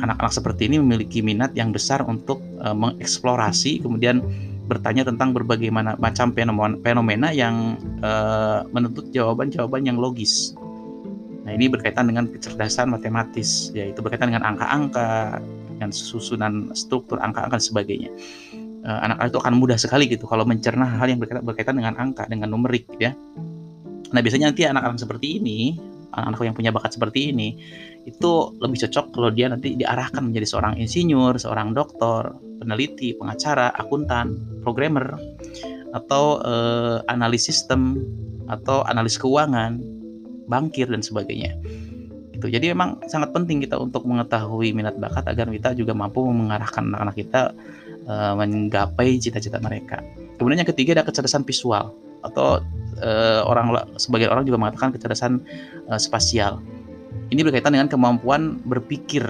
anak-anak 0.00 0.32
seperti 0.32 0.70
ini 0.70 0.80
memiliki 0.80 1.20
minat 1.20 1.52
yang 1.52 1.74
besar 1.74 2.00
untuk 2.06 2.40
uh, 2.64 2.72
mengeksplorasi 2.72 3.84
kemudian 3.84 4.24
bertanya 4.70 5.04
tentang 5.04 5.36
berbagai 5.36 5.68
macam 5.74 6.32
fenomena, 6.32 7.28
yang 7.34 7.76
uh, 8.00 8.64
menuntut 8.72 9.10
jawaban-jawaban 9.12 9.84
yang 9.84 10.00
logis. 10.00 10.56
Nah, 11.42 11.52
ini 11.52 11.66
berkaitan 11.68 12.08
dengan 12.08 12.30
kecerdasan 12.30 12.88
matematis, 12.88 13.74
yaitu 13.74 14.00
berkaitan 14.00 14.32
dengan 14.32 14.46
angka-angka, 14.46 15.42
dengan 15.76 15.90
susunan 15.90 16.70
struktur 16.72 17.18
angka-angka 17.20 17.58
dan 17.58 17.64
sebagainya. 17.68 18.10
anak-anak 18.82 19.30
itu 19.30 19.38
akan 19.38 19.54
mudah 19.62 19.78
sekali 19.78 20.10
gitu 20.10 20.26
kalau 20.26 20.42
mencerna 20.42 20.86
hal 20.86 21.06
yang 21.06 21.22
berkaitan, 21.22 21.42
berkaitan 21.46 21.74
dengan 21.78 21.94
angka, 21.98 22.26
dengan 22.26 22.48
numerik, 22.50 22.86
ya. 22.98 23.14
Nah, 24.14 24.20
biasanya 24.24 24.54
nanti 24.54 24.62
anak-anak 24.66 24.98
seperti 24.98 25.42
ini 25.42 25.76
anak-anak 26.12 26.44
yang 26.44 26.56
punya 26.56 26.70
bakat 26.70 26.94
seperti 26.94 27.32
ini 27.32 27.56
itu 28.04 28.54
lebih 28.58 28.82
cocok 28.86 29.14
kalau 29.14 29.30
dia 29.30 29.46
nanti 29.46 29.78
diarahkan 29.78 30.20
menjadi 30.20 30.46
seorang 30.46 30.74
insinyur, 30.78 31.38
seorang 31.38 31.70
dokter, 31.70 32.34
peneliti, 32.58 33.14
pengacara, 33.14 33.70
akuntan, 33.78 34.34
programmer, 34.66 35.14
atau 35.94 36.42
eh, 36.42 36.98
analis 37.06 37.46
sistem, 37.46 38.02
atau 38.50 38.82
analis 38.90 39.14
keuangan, 39.18 39.78
bankir 40.50 40.90
dan 40.90 41.00
sebagainya. 41.00 41.54
Itu. 42.34 42.50
Jadi 42.50 42.74
memang 42.74 42.98
sangat 43.06 43.30
penting 43.30 43.62
kita 43.62 43.78
untuk 43.78 44.02
mengetahui 44.02 44.74
minat 44.74 44.98
bakat 44.98 45.22
agar 45.30 45.46
kita 45.46 45.78
juga 45.78 45.94
mampu 45.94 46.26
mengarahkan 46.26 46.90
anak-anak 46.90 47.16
kita 47.16 47.42
eh, 48.10 48.32
menggapai 48.34 49.22
cita-cita 49.22 49.62
mereka. 49.62 50.02
Kemudian 50.42 50.66
yang 50.66 50.70
ketiga 50.74 50.98
ada 50.98 51.06
kecerdasan 51.06 51.46
visual 51.46 51.94
atau 52.22 52.62
uh, 53.02 53.42
orang 53.46 53.74
sebagian 53.98 54.30
orang 54.30 54.46
juga 54.46 54.58
mengatakan 54.58 54.94
kecerdasan 54.94 55.42
uh, 55.90 56.00
spasial. 56.00 56.62
Ini 57.32 57.44
berkaitan 57.44 57.72
dengan 57.76 57.88
kemampuan 57.88 58.60
berpikir 58.64 59.24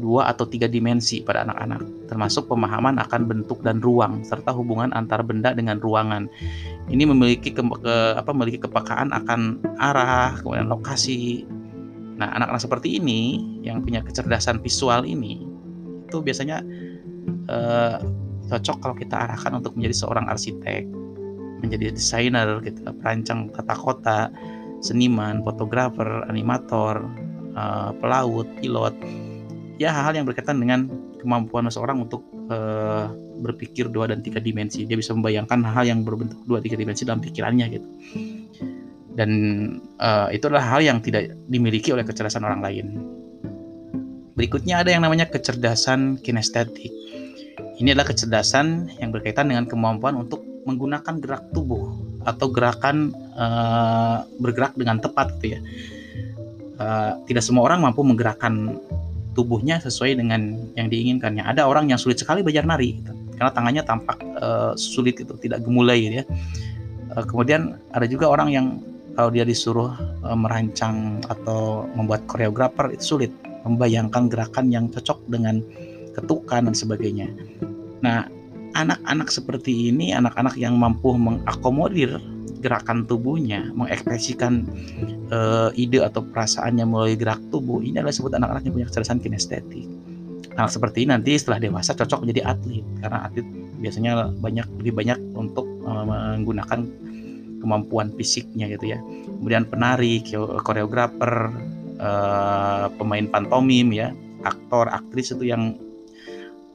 dua 0.00 0.32
atau 0.32 0.48
tiga 0.48 0.64
dimensi 0.64 1.20
pada 1.20 1.44
anak-anak, 1.44 2.08
termasuk 2.08 2.48
pemahaman 2.48 2.96
akan 2.96 3.28
bentuk 3.28 3.60
dan 3.60 3.84
ruang 3.84 4.24
serta 4.24 4.50
hubungan 4.50 4.88
antar 4.96 5.20
benda 5.20 5.52
dengan 5.52 5.76
ruangan. 5.76 6.26
Ini 6.88 7.04
memiliki 7.04 7.52
ke, 7.52 7.60
ke, 7.60 7.96
apa 8.16 8.32
memiliki 8.32 8.64
kepekaan 8.64 9.12
akan 9.12 9.60
arah, 9.76 10.40
kemudian 10.40 10.72
lokasi. 10.72 11.44
Nah, 12.16 12.32
anak-anak 12.36 12.64
seperti 12.64 12.96
ini 12.96 13.44
yang 13.60 13.84
punya 13.84 14.00
kecerdasan 14.00 14.60
visual 14.64 15.04
ini 15.04 15.44
itu 16.10 16.18
biasanya 16.18 16.64
uh, 17.46 17.96
cocok 18.50 18.76
kalau 18.82 18.96
kita 18.98 19.14
arahkan 19.14 19.62
untuk 19.62 19.78
menjadi 19.78 19.94
seorang 20.04 20.26
arsitek, 20.26 20.84
menjadi 21.60 21.92
desainer 21.94 22.58
gitu 22.64 22.82
perancang 22.98 23.52
tata 23.52 23.76
kota 23.76 24.18
seniman 24.80 25.44
fotografer 25.44 26.24
animator 26.26 27.04
uh, 27.54 27.92
pelaut 28.00 28.48
pilot. 28.58 28.96
Ya 29.80 29.92
hal-hal 29.92 30.20
yang 30.20 30.26
berkaitan 30.28 30.60
dengan 30.60 30.88
kemampuan 31.20 31.68
seseorang 31.68 32.04
untuk 32.04 32.24
uh, 32.48 33.12
berpikir 33.40 33.88
dua 33.88 34.08
dan 34.08 34.20
tiga 34.20 34.40
dimensi. 34.40 34.84
Dia 34.84 34.96
bisa 34.96 35.12
membayangkan 35.16 35.64
hal 35.64 35.88
yang 35.88 36.04
berbentuk 36.04 36.40
dua 36.44 36.60
tiga 36.60 36.76
dimensi 36.76 37.04
dalam 37.04 37.20
pikirannya 37.20 37.66
gitu. 37.72 37.88
Dan 39.16 39.30
uh, 40.00 40.28
itu 40.32 40.48
adalah 40.48 40.76
hal 40.76 40.80
yang 40.80 41.04
tidak 41.04 41.36
dimiliki 41.48 41.92
oleh 41.92 42.04
kecerdasan 42.04 42.44
orang 42.44 42.60
lain. 42.64 42.86
Berikutnya 44.36 44.80
ada 44.80 44.88
yang 44.88 45.04
namanya 45.04 45.28
kecerdasan 45.28 46.16
kinestetik. 46.24 46.88
Ini 47.80 47.92
adalah 47.96 48.08
kecerdasan 48.12 48.96
yang 49.00 49.12
berkaitan 49.12 49.48
dengan 49.52 49.64
kemampuan 49.68 50.16
untuk 50.16 50.44
menggunakan 50.68 51.20
gerak 51.20 51.44
tubuh 51.56 51.88
atau 52.28 52.52
gerakan 52.52 53.16
uh, 53.36 54.24
bergerak 54.40 54.76
dengan 54.76 55.00
tepat 55.00 55.32
gitu 55.40 55.56
ya. 55.56 55.60
Uh, 56.80 57.12
tidak 57.28 57.44
semua 57.44 57.68
orang 57.68 57.84
mampu 57.84 58.00
menggerakkan 58.00 58.80
tubuhnya 59.36 59.80
sesuai 59.80 60.16
dengan 60.16 60.56
yang 60.76 60.88
diinginkannya. 60.88 61.44
Ada 61.44 61.68
orang 61.68 61.92
yang 61.92 62.00
sulit 62.00 62.20
sekali 62.20 62.40
belajar 62.40 62.64
nari 62.64 63.00
gitu, 63.00 63.12
karena 63.36 63.52
tangannya 63.52 63.82
tampak 63.84 64.18
uh, 64.40 64.72
sulit 64.76 65.20
itu, 65.20 65.32
tidak 65.40 65.60
gemulai 65.64 66.08
gitu 66.08 66.16
ya. 66.20 66.26
Uh, 67.16 67.24
kemudian 67.28 67.76
ada 67.92 68.08
juga 68.08 68.32
orang 68.32 68.48
yang 68.52 68.66
kalau 69.12 69.28
dia 69.28 69.44
disuruh 69.44 69.92
uh, 70.24 70.38
merancang 70.38 71.20
atau 71.28 71.84
membuat 71.92 72.24
koreografer 72.24 72.96
itu 72.96 73.16
sulit 73.16 73.32
membayangkan 73.64 74.32
gerakan 74.32 74.72
yang 74.72 74.88
cocok 74.88 75.20
dengan 75.28 75.60
ketukan 76.16 76.64
dan 76.64 76.74
sebagainya. 76.74 77.28
Nah, 78.00 78.24
anak-anak 78.74 79.28
seperti 79.32 79.90
ini, 79.90 80.14
anak-anak 80.14 80.54
yang 80.58 80.76
mampu 80.78 81.14
mengakomodir 81.14 82.20
gerakan 82.60 83.08
tubuhnya, 83.08 83.72
mengekspresikan 83.72 84.68
uh, 85.32 85.72
ide 85.72 86.04
atau 86.04 86.20
perasaannya 86.20 86.84
melalui 86.84 87.16
gerak 87.16 87.40
tubuh, 87.48 87.80
ini 87.80 87.96
adalah 87.96 88.12
sebut 88.12 88.36
anak-anak 88.36 88.68
yang 88.68 88.74
punya 88.76 88.86
kecerdasan 88.92 89.18
kinestetik. 89.24 89.88
Anak 90.60 90.68
seperti 90.68 91.08
ini 91.08 91.16
nanti 91.16 91.40
setelah 91.40 91.56
dewasa 91.56 91.96
cocok 91.96 92.20
menjadi 92.26 92.52
atlet, 92.52 92.84
karena 93.00 93.18
atlet 93.24 93.46
biasanya 93.80 94.12
banyak 94.44 94.66
lebih 94.84 94.92
banyak 94.92 95.18
untuk 95.32 95.64
uh, 95.88 96.04
menggunakan 96.04 96.84
kemampuan 97.64 98.12
fisiknya 98.16 98.68
gitu 98.76 98.92
ya. 98.92 98.98
Kemudian 99.40 99.64
penari, 99.64 100.20
koreografer, 100.60 101.48
uh, 101.96 102.92
pemain 103.00 103.24
pantomim 103.24 103.88
ya, 103.92 104.12
aktor, 104.44 104.88
aktris 104.92 105.32
itu 105.32 105.48
yang 105.48 105.80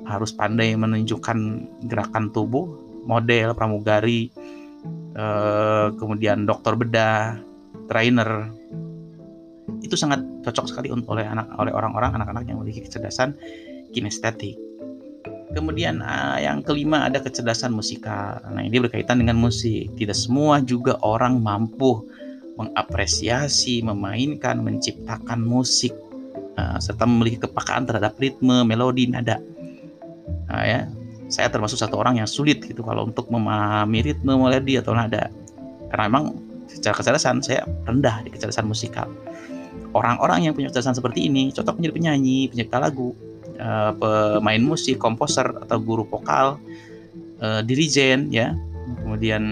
harus 0.05 0.31
pandai 0.33 0.77
menunjukkan 0.77 1.37
gerakan 1.89 2.29
tubuh, 2.29 2.65
model, 3.05 3.53
pramugari, 3.53 4.29
eh, 5.13 5.87
kemudian 5.97 6.45
dokter 6.45 6.73
bedah, 6.77 7.37
trainer. 7.87 8.49
Itu 9.81 9.97
sangat 9.97 10.21
cocok 10.41 10.65
sekali 10.69 10.89
oleh 10.89 11.25
anak 11.25 11.49
oleh 11.61 11.73
orang-orang 11.73 12.17
anak-anak 12.17 12.43
yang 12.49 12.57
memiliki 12.61 12.85
kecerdasan 12.85 13.37
kinestetik. 13.93 14.57
Kemudian 15.55 16.03
uh, 16.03 16.35
yang 16.41 16.65
kelima 16.65 17.07
ada 17.07 17.23
kecerdasan 17.23 17.71
musikal. 17.71 18.43
Nah, 18.51 18.59
ini 18.59 18.75
berkaitan 18.75 19.23
dengan 19.23 19.39
musik. 19.39 19.87
Tidak 19.95 20.17
semua 20.17 20.59
juga 20.59 20.99
orang 20.99 21.39
mampu 21.39 22.03
mengapresiasi, 22.59 23.79
memainkan, 23.79 24.59
menciptakan 24.59 25.39
musik 25.39 25.95
uh, 26.59 26.75
serta 26.75 27.07
memiliki 27.07 27.47
kepakaan 27.47 27.87
terhadap 27.87 28.19
ritme, 28.19 28.67
melodi, 28.67 29.07
nada 29.07 29.39
nah, 30.55 30.63
ya 30.63 30.79
saya 31.29 31.49
termasuk 31.49 31.75
satu 31.75 31.97
orang 31.97 32.21
yang 32.21 32.29
sulit 32.29 32.61
gitu 32.61 32.85
kalau 32.85 33.09
untuk 33.09 33.27
memahami 33.33 34.05
ritme 34.05 34.33
melodi 34.37 34.77
atau 34.77 34.93
nada. 34.93 35.33
Karena 35.89 36.03
memang 36.09 36.37
secara 36.69 36.95
kecerdasan 36.97 37.41
saya 37.41 37.65
rendah 37.85 38.21
di 38.25 38.29
kecerdasan 38.29 38.69
musikal. 38.69 39.09
Orang-orang 39.95 40.45
yang 40.47 40.53
punya 40.53 40.69
kecerdasan 40.69 40.97
seperti 40.97 41.27
ini 41.27 41.49
cocok 41.49 41.79
menjadi 41.81 41.93
penyanyi 41.95 42.37
pencipta 42.51 42.77
lagu 42.77 43.15
uh, 43.57 43.91
pemain 43.97 44.61
musik 44.61 45.01
komposer 45.01 45.49
atau 45.65 45.77
guru 45.81 46.05
vokal 46.05 46.61
uh, 47.41 47.61
dirijen 47.65 48.29
ya. 48.29 48.53
Kemudian 49.01 49.43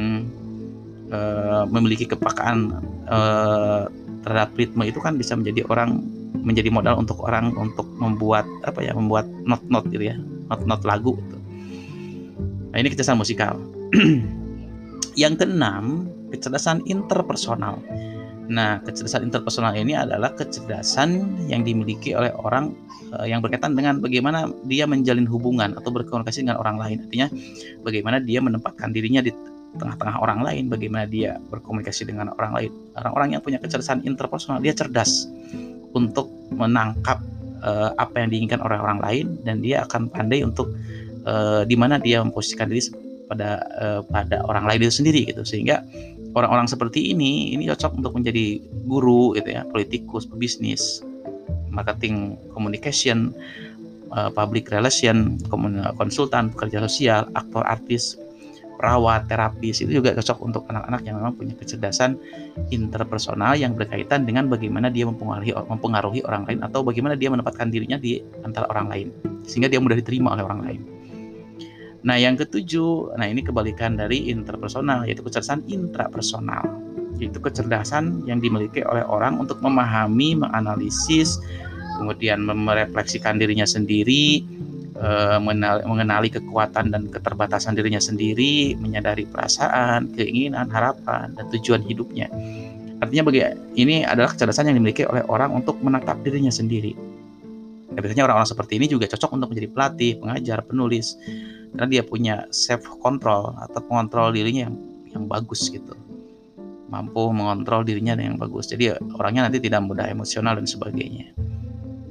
uh, 1.10 1.65
memiliki 1.69 2.05
kepakaan 2.05 2.79
terhadap 4.24 4.55
ritme 4.55 4.88
itu 4.88 4.98
kan 5.03 5.19
bisa 5.19 5.36
menjadi 5.36 5.67
orang 5.67 6.00
menjadi 6.33 6.72
modal 6.72 6.98
untuk 6.98 7.19
orang 7.24 7.51
untuk 7.60 7.86
membuat 8.00 8.48
apa 8.63 8.79
ya 8.81 8.95
membuat 8.95 9.27
not-not 9.45 9.86
gitu 9.91 10.12
ya 10.12 10.17
not-not 10.53 10.86
lagu. 10.86 11.17
Nah 12.74 12.77
ini 12.77 12.89
kecerdasan 12.93 13.17
musikal. 13.17 13.57
yang 15.22 15.38
keenam 15.38 16.10
kecerdasan 16.33 16.81
interpersonal. 16.89 17.77
Nah 18.50 18.81
kecerdasan 18.81 19.29
interpersonal 19.29 19.77
ini 19.77 19.94
adalah 19.94 20.33
kecerdasan 20.33 21.37
yang 21.48 21.61
dimiliki 21.61 22.18
oleh 22.18 22.33
orang 22.42 22.74
uh, 23.13 23.25
yang 23.25 23.39
berkaitan 23.39 23.77
dengan 23.77 24.01
bagaimana 24.01 24.50
dia 24.66 24.89
menjalin 24.89 25.29
hubungan 25.29 25.77
atau 25.77 25.94
berkomunikasi 25.94 26.44
dengan 26.44 26.57
orang 26.59 26.81
lain. 26.81 26.98
Artinya 27.05 27.27
bagaimana 27.85 28.18
dia 28.20 28.42
menempatkan 28.42 28.89
dirinya 28.89 29.22
di 29.22 29.31
tengah-tengah 29.74 30.22
orang 30.22 30.46
lain, 30.46 30.70
bagaimana 30.70 31.05
dia 31.09 31.42
berkomunikasi 31.50 32.05
dengan 32.05 32.29
orang 32.37 32.51
lain. 32.53 32.72
Orang-orang 32.98 33.37
yang 33.37 33.42
punya 33.42 33.57
kecerdasan 33.57 34.05
interpersonal 34.05 34.61
dia 34.61 34.74
cerdas 34.74 35.29
untuk 35.94 36.29
menangkap 36.53 37.22
uh, 37.63 37.95
apa 37.97 38.21
yang 38.21 38.29
diinginkan 38.29 38.59
oleh 38.59 38.77
orang 38.77 38.99
lain 38.99 39.25
dan 39.47 39.63
dia 39.63 39.87
akan 39.87 40.11
pandai 40.11 40.43
untuk 40.43 40.69
uh, 41.23 41.63
di 41.63 41.73
mana 41.79 41.97
dia 41.97 42.19
memposisikan 42.19 42.67
diri 42.69 42.83
pada 43.31 43.63
uh, 43.79 44.01
pada 44.05 44.43
orang 44.45 44.67
lain 44.67 44.85
itu 44.85 44.99
sendiri 44.99 45.23
gitu. 45.25 45.41
Sehingga 45.47 45.81
orang-orang 46.35 46.67
seperti 46.67 47.13
ini 47.13 47.55
ini 47.55 47.69
cocok 47.69 48.01
untuk 48.01 48.13
menjadi 48.17 48.59
guru 48.89 49.37
gitu 49.37 49.53
ya 49.53 49.61
politikus 49.69 50.25
pebisnis 50.25 51.01
marketing 51.69 52.37
communication 52.53 53.33
uh, 54.13 54.29
public 54.33 54.69
relation 54.69 55.37
konsultan 55.97 56.49
pekerja 56.53 56.85
sosial 56.85 57.29
aktor 57.37 57.65
artis 57.65 58.17
perawat, 58.77 59.29
terapis 59.29 59.81
itu 59.83 60.01
juga 60.01 60.14
cocok 60.18 60.38
untuk 60.44 60.64
anak-anak 60.70 61.01
yang 61.05 61.16
memang 61.22 61.33
punya 61.38 61.53
kecerdasan 61.55 62.18
interpersonal 62.74 63.55
yang 63.55 63.77
berkaitan 63.77 64.25
dengan 64.27 64.50
bagaimana 64.50 64.90
dia 64.90 65.07
mempengaruhi 65.07 65.53
mempengaruhi 65.53 66.22
orang 66.25 66.44
lain 66.50 66.59
atau 66.66 66.81
bagaimana 66.81 67.16
dia 67.16 67.29
menempatkan 67.31 67.70
dirinya 67.70 67.96
di 67.96 68.20
antara 68.44 68.68
orang 68.74 68.88
lain 68.90 69.07
sehingga 69.46 69.72
dia 69.72 69.79
mudah 69.79 69.98
diterima 70.00 70.33
oleh 70.36 70.44
orang 70.44 70.62
lain. 70.64 70.81
Nah, 72.03 72.20
yang 72.20 72.36
ketujuh, 72.36 73.16
nah 73.16 73.24
ini 73.31 73.40
kebalikan 73.40 73.96
dari 73.96 74.27
interpersonal 74.27 75.07
yaitu 75.07 75.24
kecerdasan 75.24 75.64
intrapersonal. 75.72 76.68
Yaitu 77.16 77.40
kecerdasan 77.40 78.27
yang 78.27 78.44
dimiliki 78.44 78.83
oleh 78.83 79.07
orang 79.07 79.40
untuk 79.40 79.64
memahami, 79.64 80.36
menganalisis, 80.36 81.40
kemudian 81.96 82.44
merefleksikan 82.44 83.40
dirinya 83.40 83.64
sendiri, 83.64 84.44
Eh, 84.94 85.40
mengenali 85.90 86.29
kekuatan 86.29 86.94
dan 86.94 87.10
keterbatasan 87.10 87.74
dirinya 87.74 87.98
sendiri, 87.98 88.77
menyadari 88.77 89.25
perasaan, 89.25 90.14
keinginan, 90.14 90.70
harapan, 90.70 91.34
dan 91.34 91.50
tujuan 91.50 91.82
hidupnya. 91.82 92.29
Artinya 93.01 93.25
bagi 93.25 93.42
ini 93.74 94.06
adalah 94.06 94.38
kecerdasan 94.38 94.70
yang 94.70 94.77
dimiliki 94.77 95.01
oleh 95.10 95.25
orang 95.25 95.50
untuk 95.50 95.82
menatap 95.82 96.22
dirinya 96.22 96.53
sendiri. 96.53 96.94
Ya, 97.90 98.00
biasanya 98.06 98.29
orang-orang 98.29 98.53
seperti 98.53 98.77
ini 98.77 98.86
juga 98.86 99.10
cocok 99.10 99.34
untuk 99.34 99.50
menjadi 99.58 99.70
pelatih, 99.74 100.12
pengajar, 100.22 100.62
penulis, 100.62 101.18
karena 101.74 101.88
dia 101.90 102.03
punya 102.06 102.36
self 102.53 102.86
control 103.01 103.50
atau 103.66 103.82
pengontrol 103.82 104.29
dirinya 104.29 104.70
yang 104.70 104.77
yang 105.10 105.25
bagus 105.25 105.74
gitu, 105.74 105.98
mampu 106.94 107.34
mengontrol 107.34 107.82
dirinya 107.82 108.14
yang 108.14 108.38
bagus. 108.38 108.70
Jadi 108.70 108.94
orangnya 109.18 109.50
nanti 109.50 109.58
tidak 109.58 109.82
mudah 109.90 110.06
emosional 110.06 110.53
dan 110.53 110.70
sebagainya. 110.70 111.34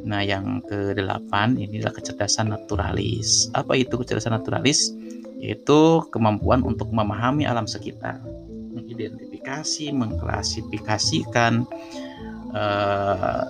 Nah, 0.02 0.22
yang 0.26 0.62
kedelapan 0.66 1.54
ini 1.54 1.78
adalah 1.78 1.94
kecerdasan 1.94 2.50
naturalis. 2.50 3.46
Apa 3.54 3.78
itu 3.78 3.94
kecerdasan 3.94 4.34
naturalis? 4.34 4.90
Yaitu 5.38 6.02
kemampuan 6.10 6.62
untuk 6.62 6.90
memahami 6.90 7.46
alam 7.46 7.66
sekitar, 7.66 8.18
mengidentifikasi, 8.74 9.90
mengklasifikasikan. 9.94 11.66
Uh, 12.52 13.46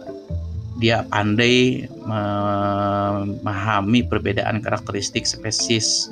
dia 0.80 1.04
pandai 1.10 1.86
memahami 2.08 4.00
perbedaan 4.08 4.64
karakteristik 4.64 5.28
spesies 5.28 6.08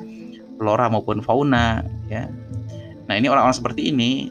flora 0.61 0.89
maupun 0.93 1.25
fauna. 1.25 1.83
Ya. 2.13 2.29
Nah, 3.09 3.17
ini 3.17 3.27
orang-orang 3.33 3.57
seperti 3.57 3.89
ini, 3.91 4.29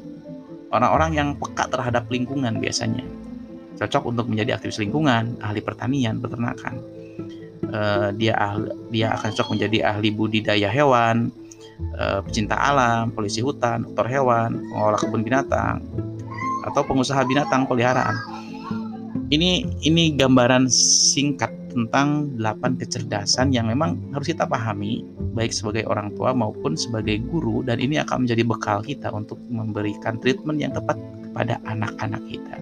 orang-orang 0.70 1.18
yang 1.18 1.30
peka 1.36 1.68
terhadap 1.68 2.06
lingkungan 2.14 2.62
biasanya 2.62 3.04
cocok 3.80 4.04
untuk 4.12 4.28
menjadi 4.28 4.60
aktivis 4.60 4.84
lingkungan, 4.84 5.40
ahli 5.40 5.64
pertanian, 5.64 6.20
peternakan. 6.20 6.84
Uh, 7.70 8.10
dia 8.18 8.36
ahli, 8.36 8.68
dia 8.92 9.16
akan 9.16 9.30
cocok 9.32 9.50
menjadi 9.56 9.78
ahli 9.96 10.10
budidaya 10.12 10.68
hewan, 10.68 11.32
uh, 11.96 12.20
pecinta 12.26 12.60
alam, 12.60 13.14
polisi 13.16 13.40
hutan, 13.40 13.88
dokter 13.88 14.20
hewan, 14.20 14.60
pengelola 14.68 14.98
kebun 15.00 15.22
binatang, 15.24 15.80
atau 16.68 16.82
pengusaha 16.84 17.24
binatang 17.24 17.64
peliharaan. 17.70 18.18
Ini 19.30 19.64
ini 19.86 20.18
gambaran 20.18 20.68
singkat 20.74 21.54
tentang 21.70 22.34
8 22.42 22.82
kecerdasan 22.82 23.54
yang 23.54 23.70
memang 23.70 24.02
harus 24.10 24.34
kita 24.34 24.50
pahami 24.50 25.06
baik 25.38 25.54
sebagai 25.54 25.86
orang 25.86 26.10
tua 26.18 26.34
maupun 26.34 26.74
sebagai 26.74 27.22
guru 27.30 27.62
dan 27.62 27.78
ini 27.78 28.02
akan 28.02 28.26
menjadi 28.26 28.42
bekal 28.42 28.82
kita 28.82 29.14
untuk 29.14 29.38
memberikan 29.54 30.18
treatment 30.18 30.58
yang 30.58 30.74
tepat 30.74 30.98
kepada 31.30 31.62
anak-anak 31.70 32.26
kita. 32.26 32.58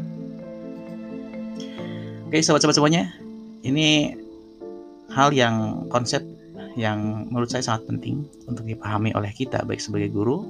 Oke, 2.28 2.44
sobat-sobat 2.44 2.76
semuanya, 2.76 3.08
ini 3.64 4.12
hal 5.16 5.32
yang 5.32 5.88
konsep 5.88 6.20
yang 6.76 7.24
menurut 7.32 7.48
saya 7.48 7.64
sangat 7.64 7.88
penting 7.88 8.28
untuk 8.52 8.68
dipahami 8.68 9.16
oleh 9.16 9.32
kita 9.32 9.64
baik 9.64 9.80
sebagai 9.80 10.12
guru 10.12 10.44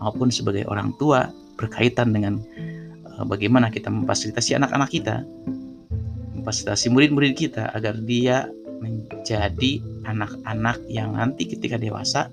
maupun 0.00 0.32
sebagai 0.32 0.64
orang 0.64 0.96
tua 0.96 1.28
berkaitan 1.60 2.08
dengan 2.16 2.40
uh, 3.04 3.20
bagaimana 3.28 3.68
kita 3.68 3.92
memfasilitasi 3.92 4.56
anak-anak 4.56 4.88
kita, 4.88 5.20
memfasilitasi 6.40 6.88
murid-murid 6.88 7.36
kita 7.36 7.68
agar 7.76 8.00
dia 8.00 8.48
menjadi 8.80 9.84
anak-anak 10.08 10.80
yang 10.88 11.20
nanti 11.20 11.44
ketika 11.44 11.76
dewasa 11.76 12.32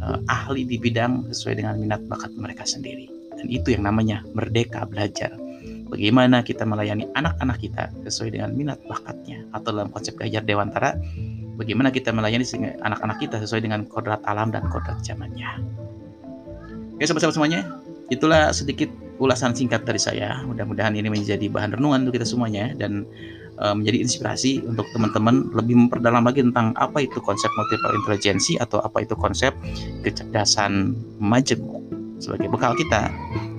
uh, 0.00 0.24
ahli 0.32 0.64
di 0.64 0.80
bidang 0.80 1.28
sesuai 1.28 1.60
dengan 1.60 1.76
minat 1.76 2.00
bakat 2.08 2.32
mereka 2.32 2.64
sendiri. 2.64 3.12
Dan 3.36 3.52
itu 3.52 3.76
yang 3.76 3.84
namanya 3.84 4.24
merdeka 4.32 4.88
belajar. 4.88 5.43
Bagaimana 5.84 6.40
kita 6.40 6.64
melayani 6.64 7.06
anak-anak 7.12 7.60
kita 7.60 7.92
sesuai 8.08 8.34
dengan 8.34 8.56
minat 8.56 8.80
bakatnya 8.88 9.44
atau 9.52 9.70
dalam 9.70 9.92
konsep 9.92 10.16
gajar 10.16 10.42
dewantara 10.42 10.96
bagaimana 11.54 11.94
kita 11.94 12.10
melayani 12.10 12.44
anak-anak 12.82 13.18
kita 13.22 13.36
sesuai 13.38 13.62
dengan 13.62 13.86
kodrat 13.86 14.20
alam 14.26 14.50
dan 14.50 14.66
kodrat 14.68 14.98
zamannya. 15.06 15.62
Oke 16.94 17.04
sobat-sobat 17.10 17.34
semuanya, 17.34 17.60
itulah 18.10 18.54
sedikit 18.54 18.86
ulasan 19.18 19.54
singkat 19.54 19.86
dari 19.86 19.98
saya. 19.98 20.42
Mudah-mudahan 20.46 20.94
ini 20.94 21.10
menjadi 21.10 21.46
bahan 21.50 21.74
renungan 21.74 22.06
untuk 22.06 22.18
kita 22.18 22.26
semuanya 22.26 22.74
dan 22.74 23.06
e, 23.58 23.64
menjadi 23.74 23.98
inspirasi 24.02 24.62
untuk 24.66 24.86
teman-teman 24.94 25.50
lebih 25.54 25.74
memperdalam 25.86 26.22
lagi 26.26 26.42
tentang 26.42 26.74
apa 26.78 27.02
itu 27.02 27.18
konsep 27.22 27.50
multiple 27.54 27.94
intelligency 27.94 28.58
atau 28.58 28.82
apa 28.82 29.06
itu 29.06 29.14
konsep 29.18 29.54
kecerdasan 30.02 30.94
majemuk 31.18 31.82
sebagai 32.22 32.46
bekal 32.50 32.78
kita 32.78 33.10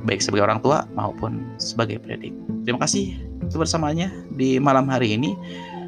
baik 0.05 0.21
sebagai 0.21 0.45
orang 0.45 0.61
tua 0.61 0.85
maupun 0.93 1.43
sebagai 1.57 1.99
pendidik. 1.99 2.31
Terima 2.63 2.79
kasih 2.85 3.17
kebersamaannya 3.49 4.37
di 4.37 4.61
malam 4.61 4.87
hari 4.87 5.17
ini. 5.17 5.33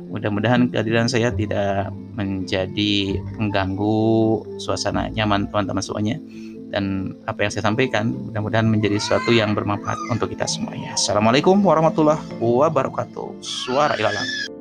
Mudah-mudahan 0.08 0.72
kehadiran 0.72 1.12
saya 1.12 1.30
tidak 1.36 1.92
menjadi 2.16 3.20
pengganggu 3.36 4.00
suasana 4.58 5.12
nyaman 5.12 5.52
teman-teman 5.52 5.84
semuanya 5.84 6.16
dan 6.72 7.16
apa 7.28 7.48
yang 7.48 7.52
saya 7.52 7.64
sampaikan 7.68 8.12
mudah-mudahan 8.32 8.68
menjadi 8.68 9.00
sesuatu 9.00 9.32
yang 9.32 9.56
bermanfaat 9.56 10.00
untuk 10.12 10.32
kita 10.32 10.48
semuanya. 10.48 10.96
Assalamualaikum 10.96 11.60
warahmatullahi 11.60 12.20
wabarakatuh. 12.40 13.40
Suara 13.44 13.96
ilalang. 14.00 14.57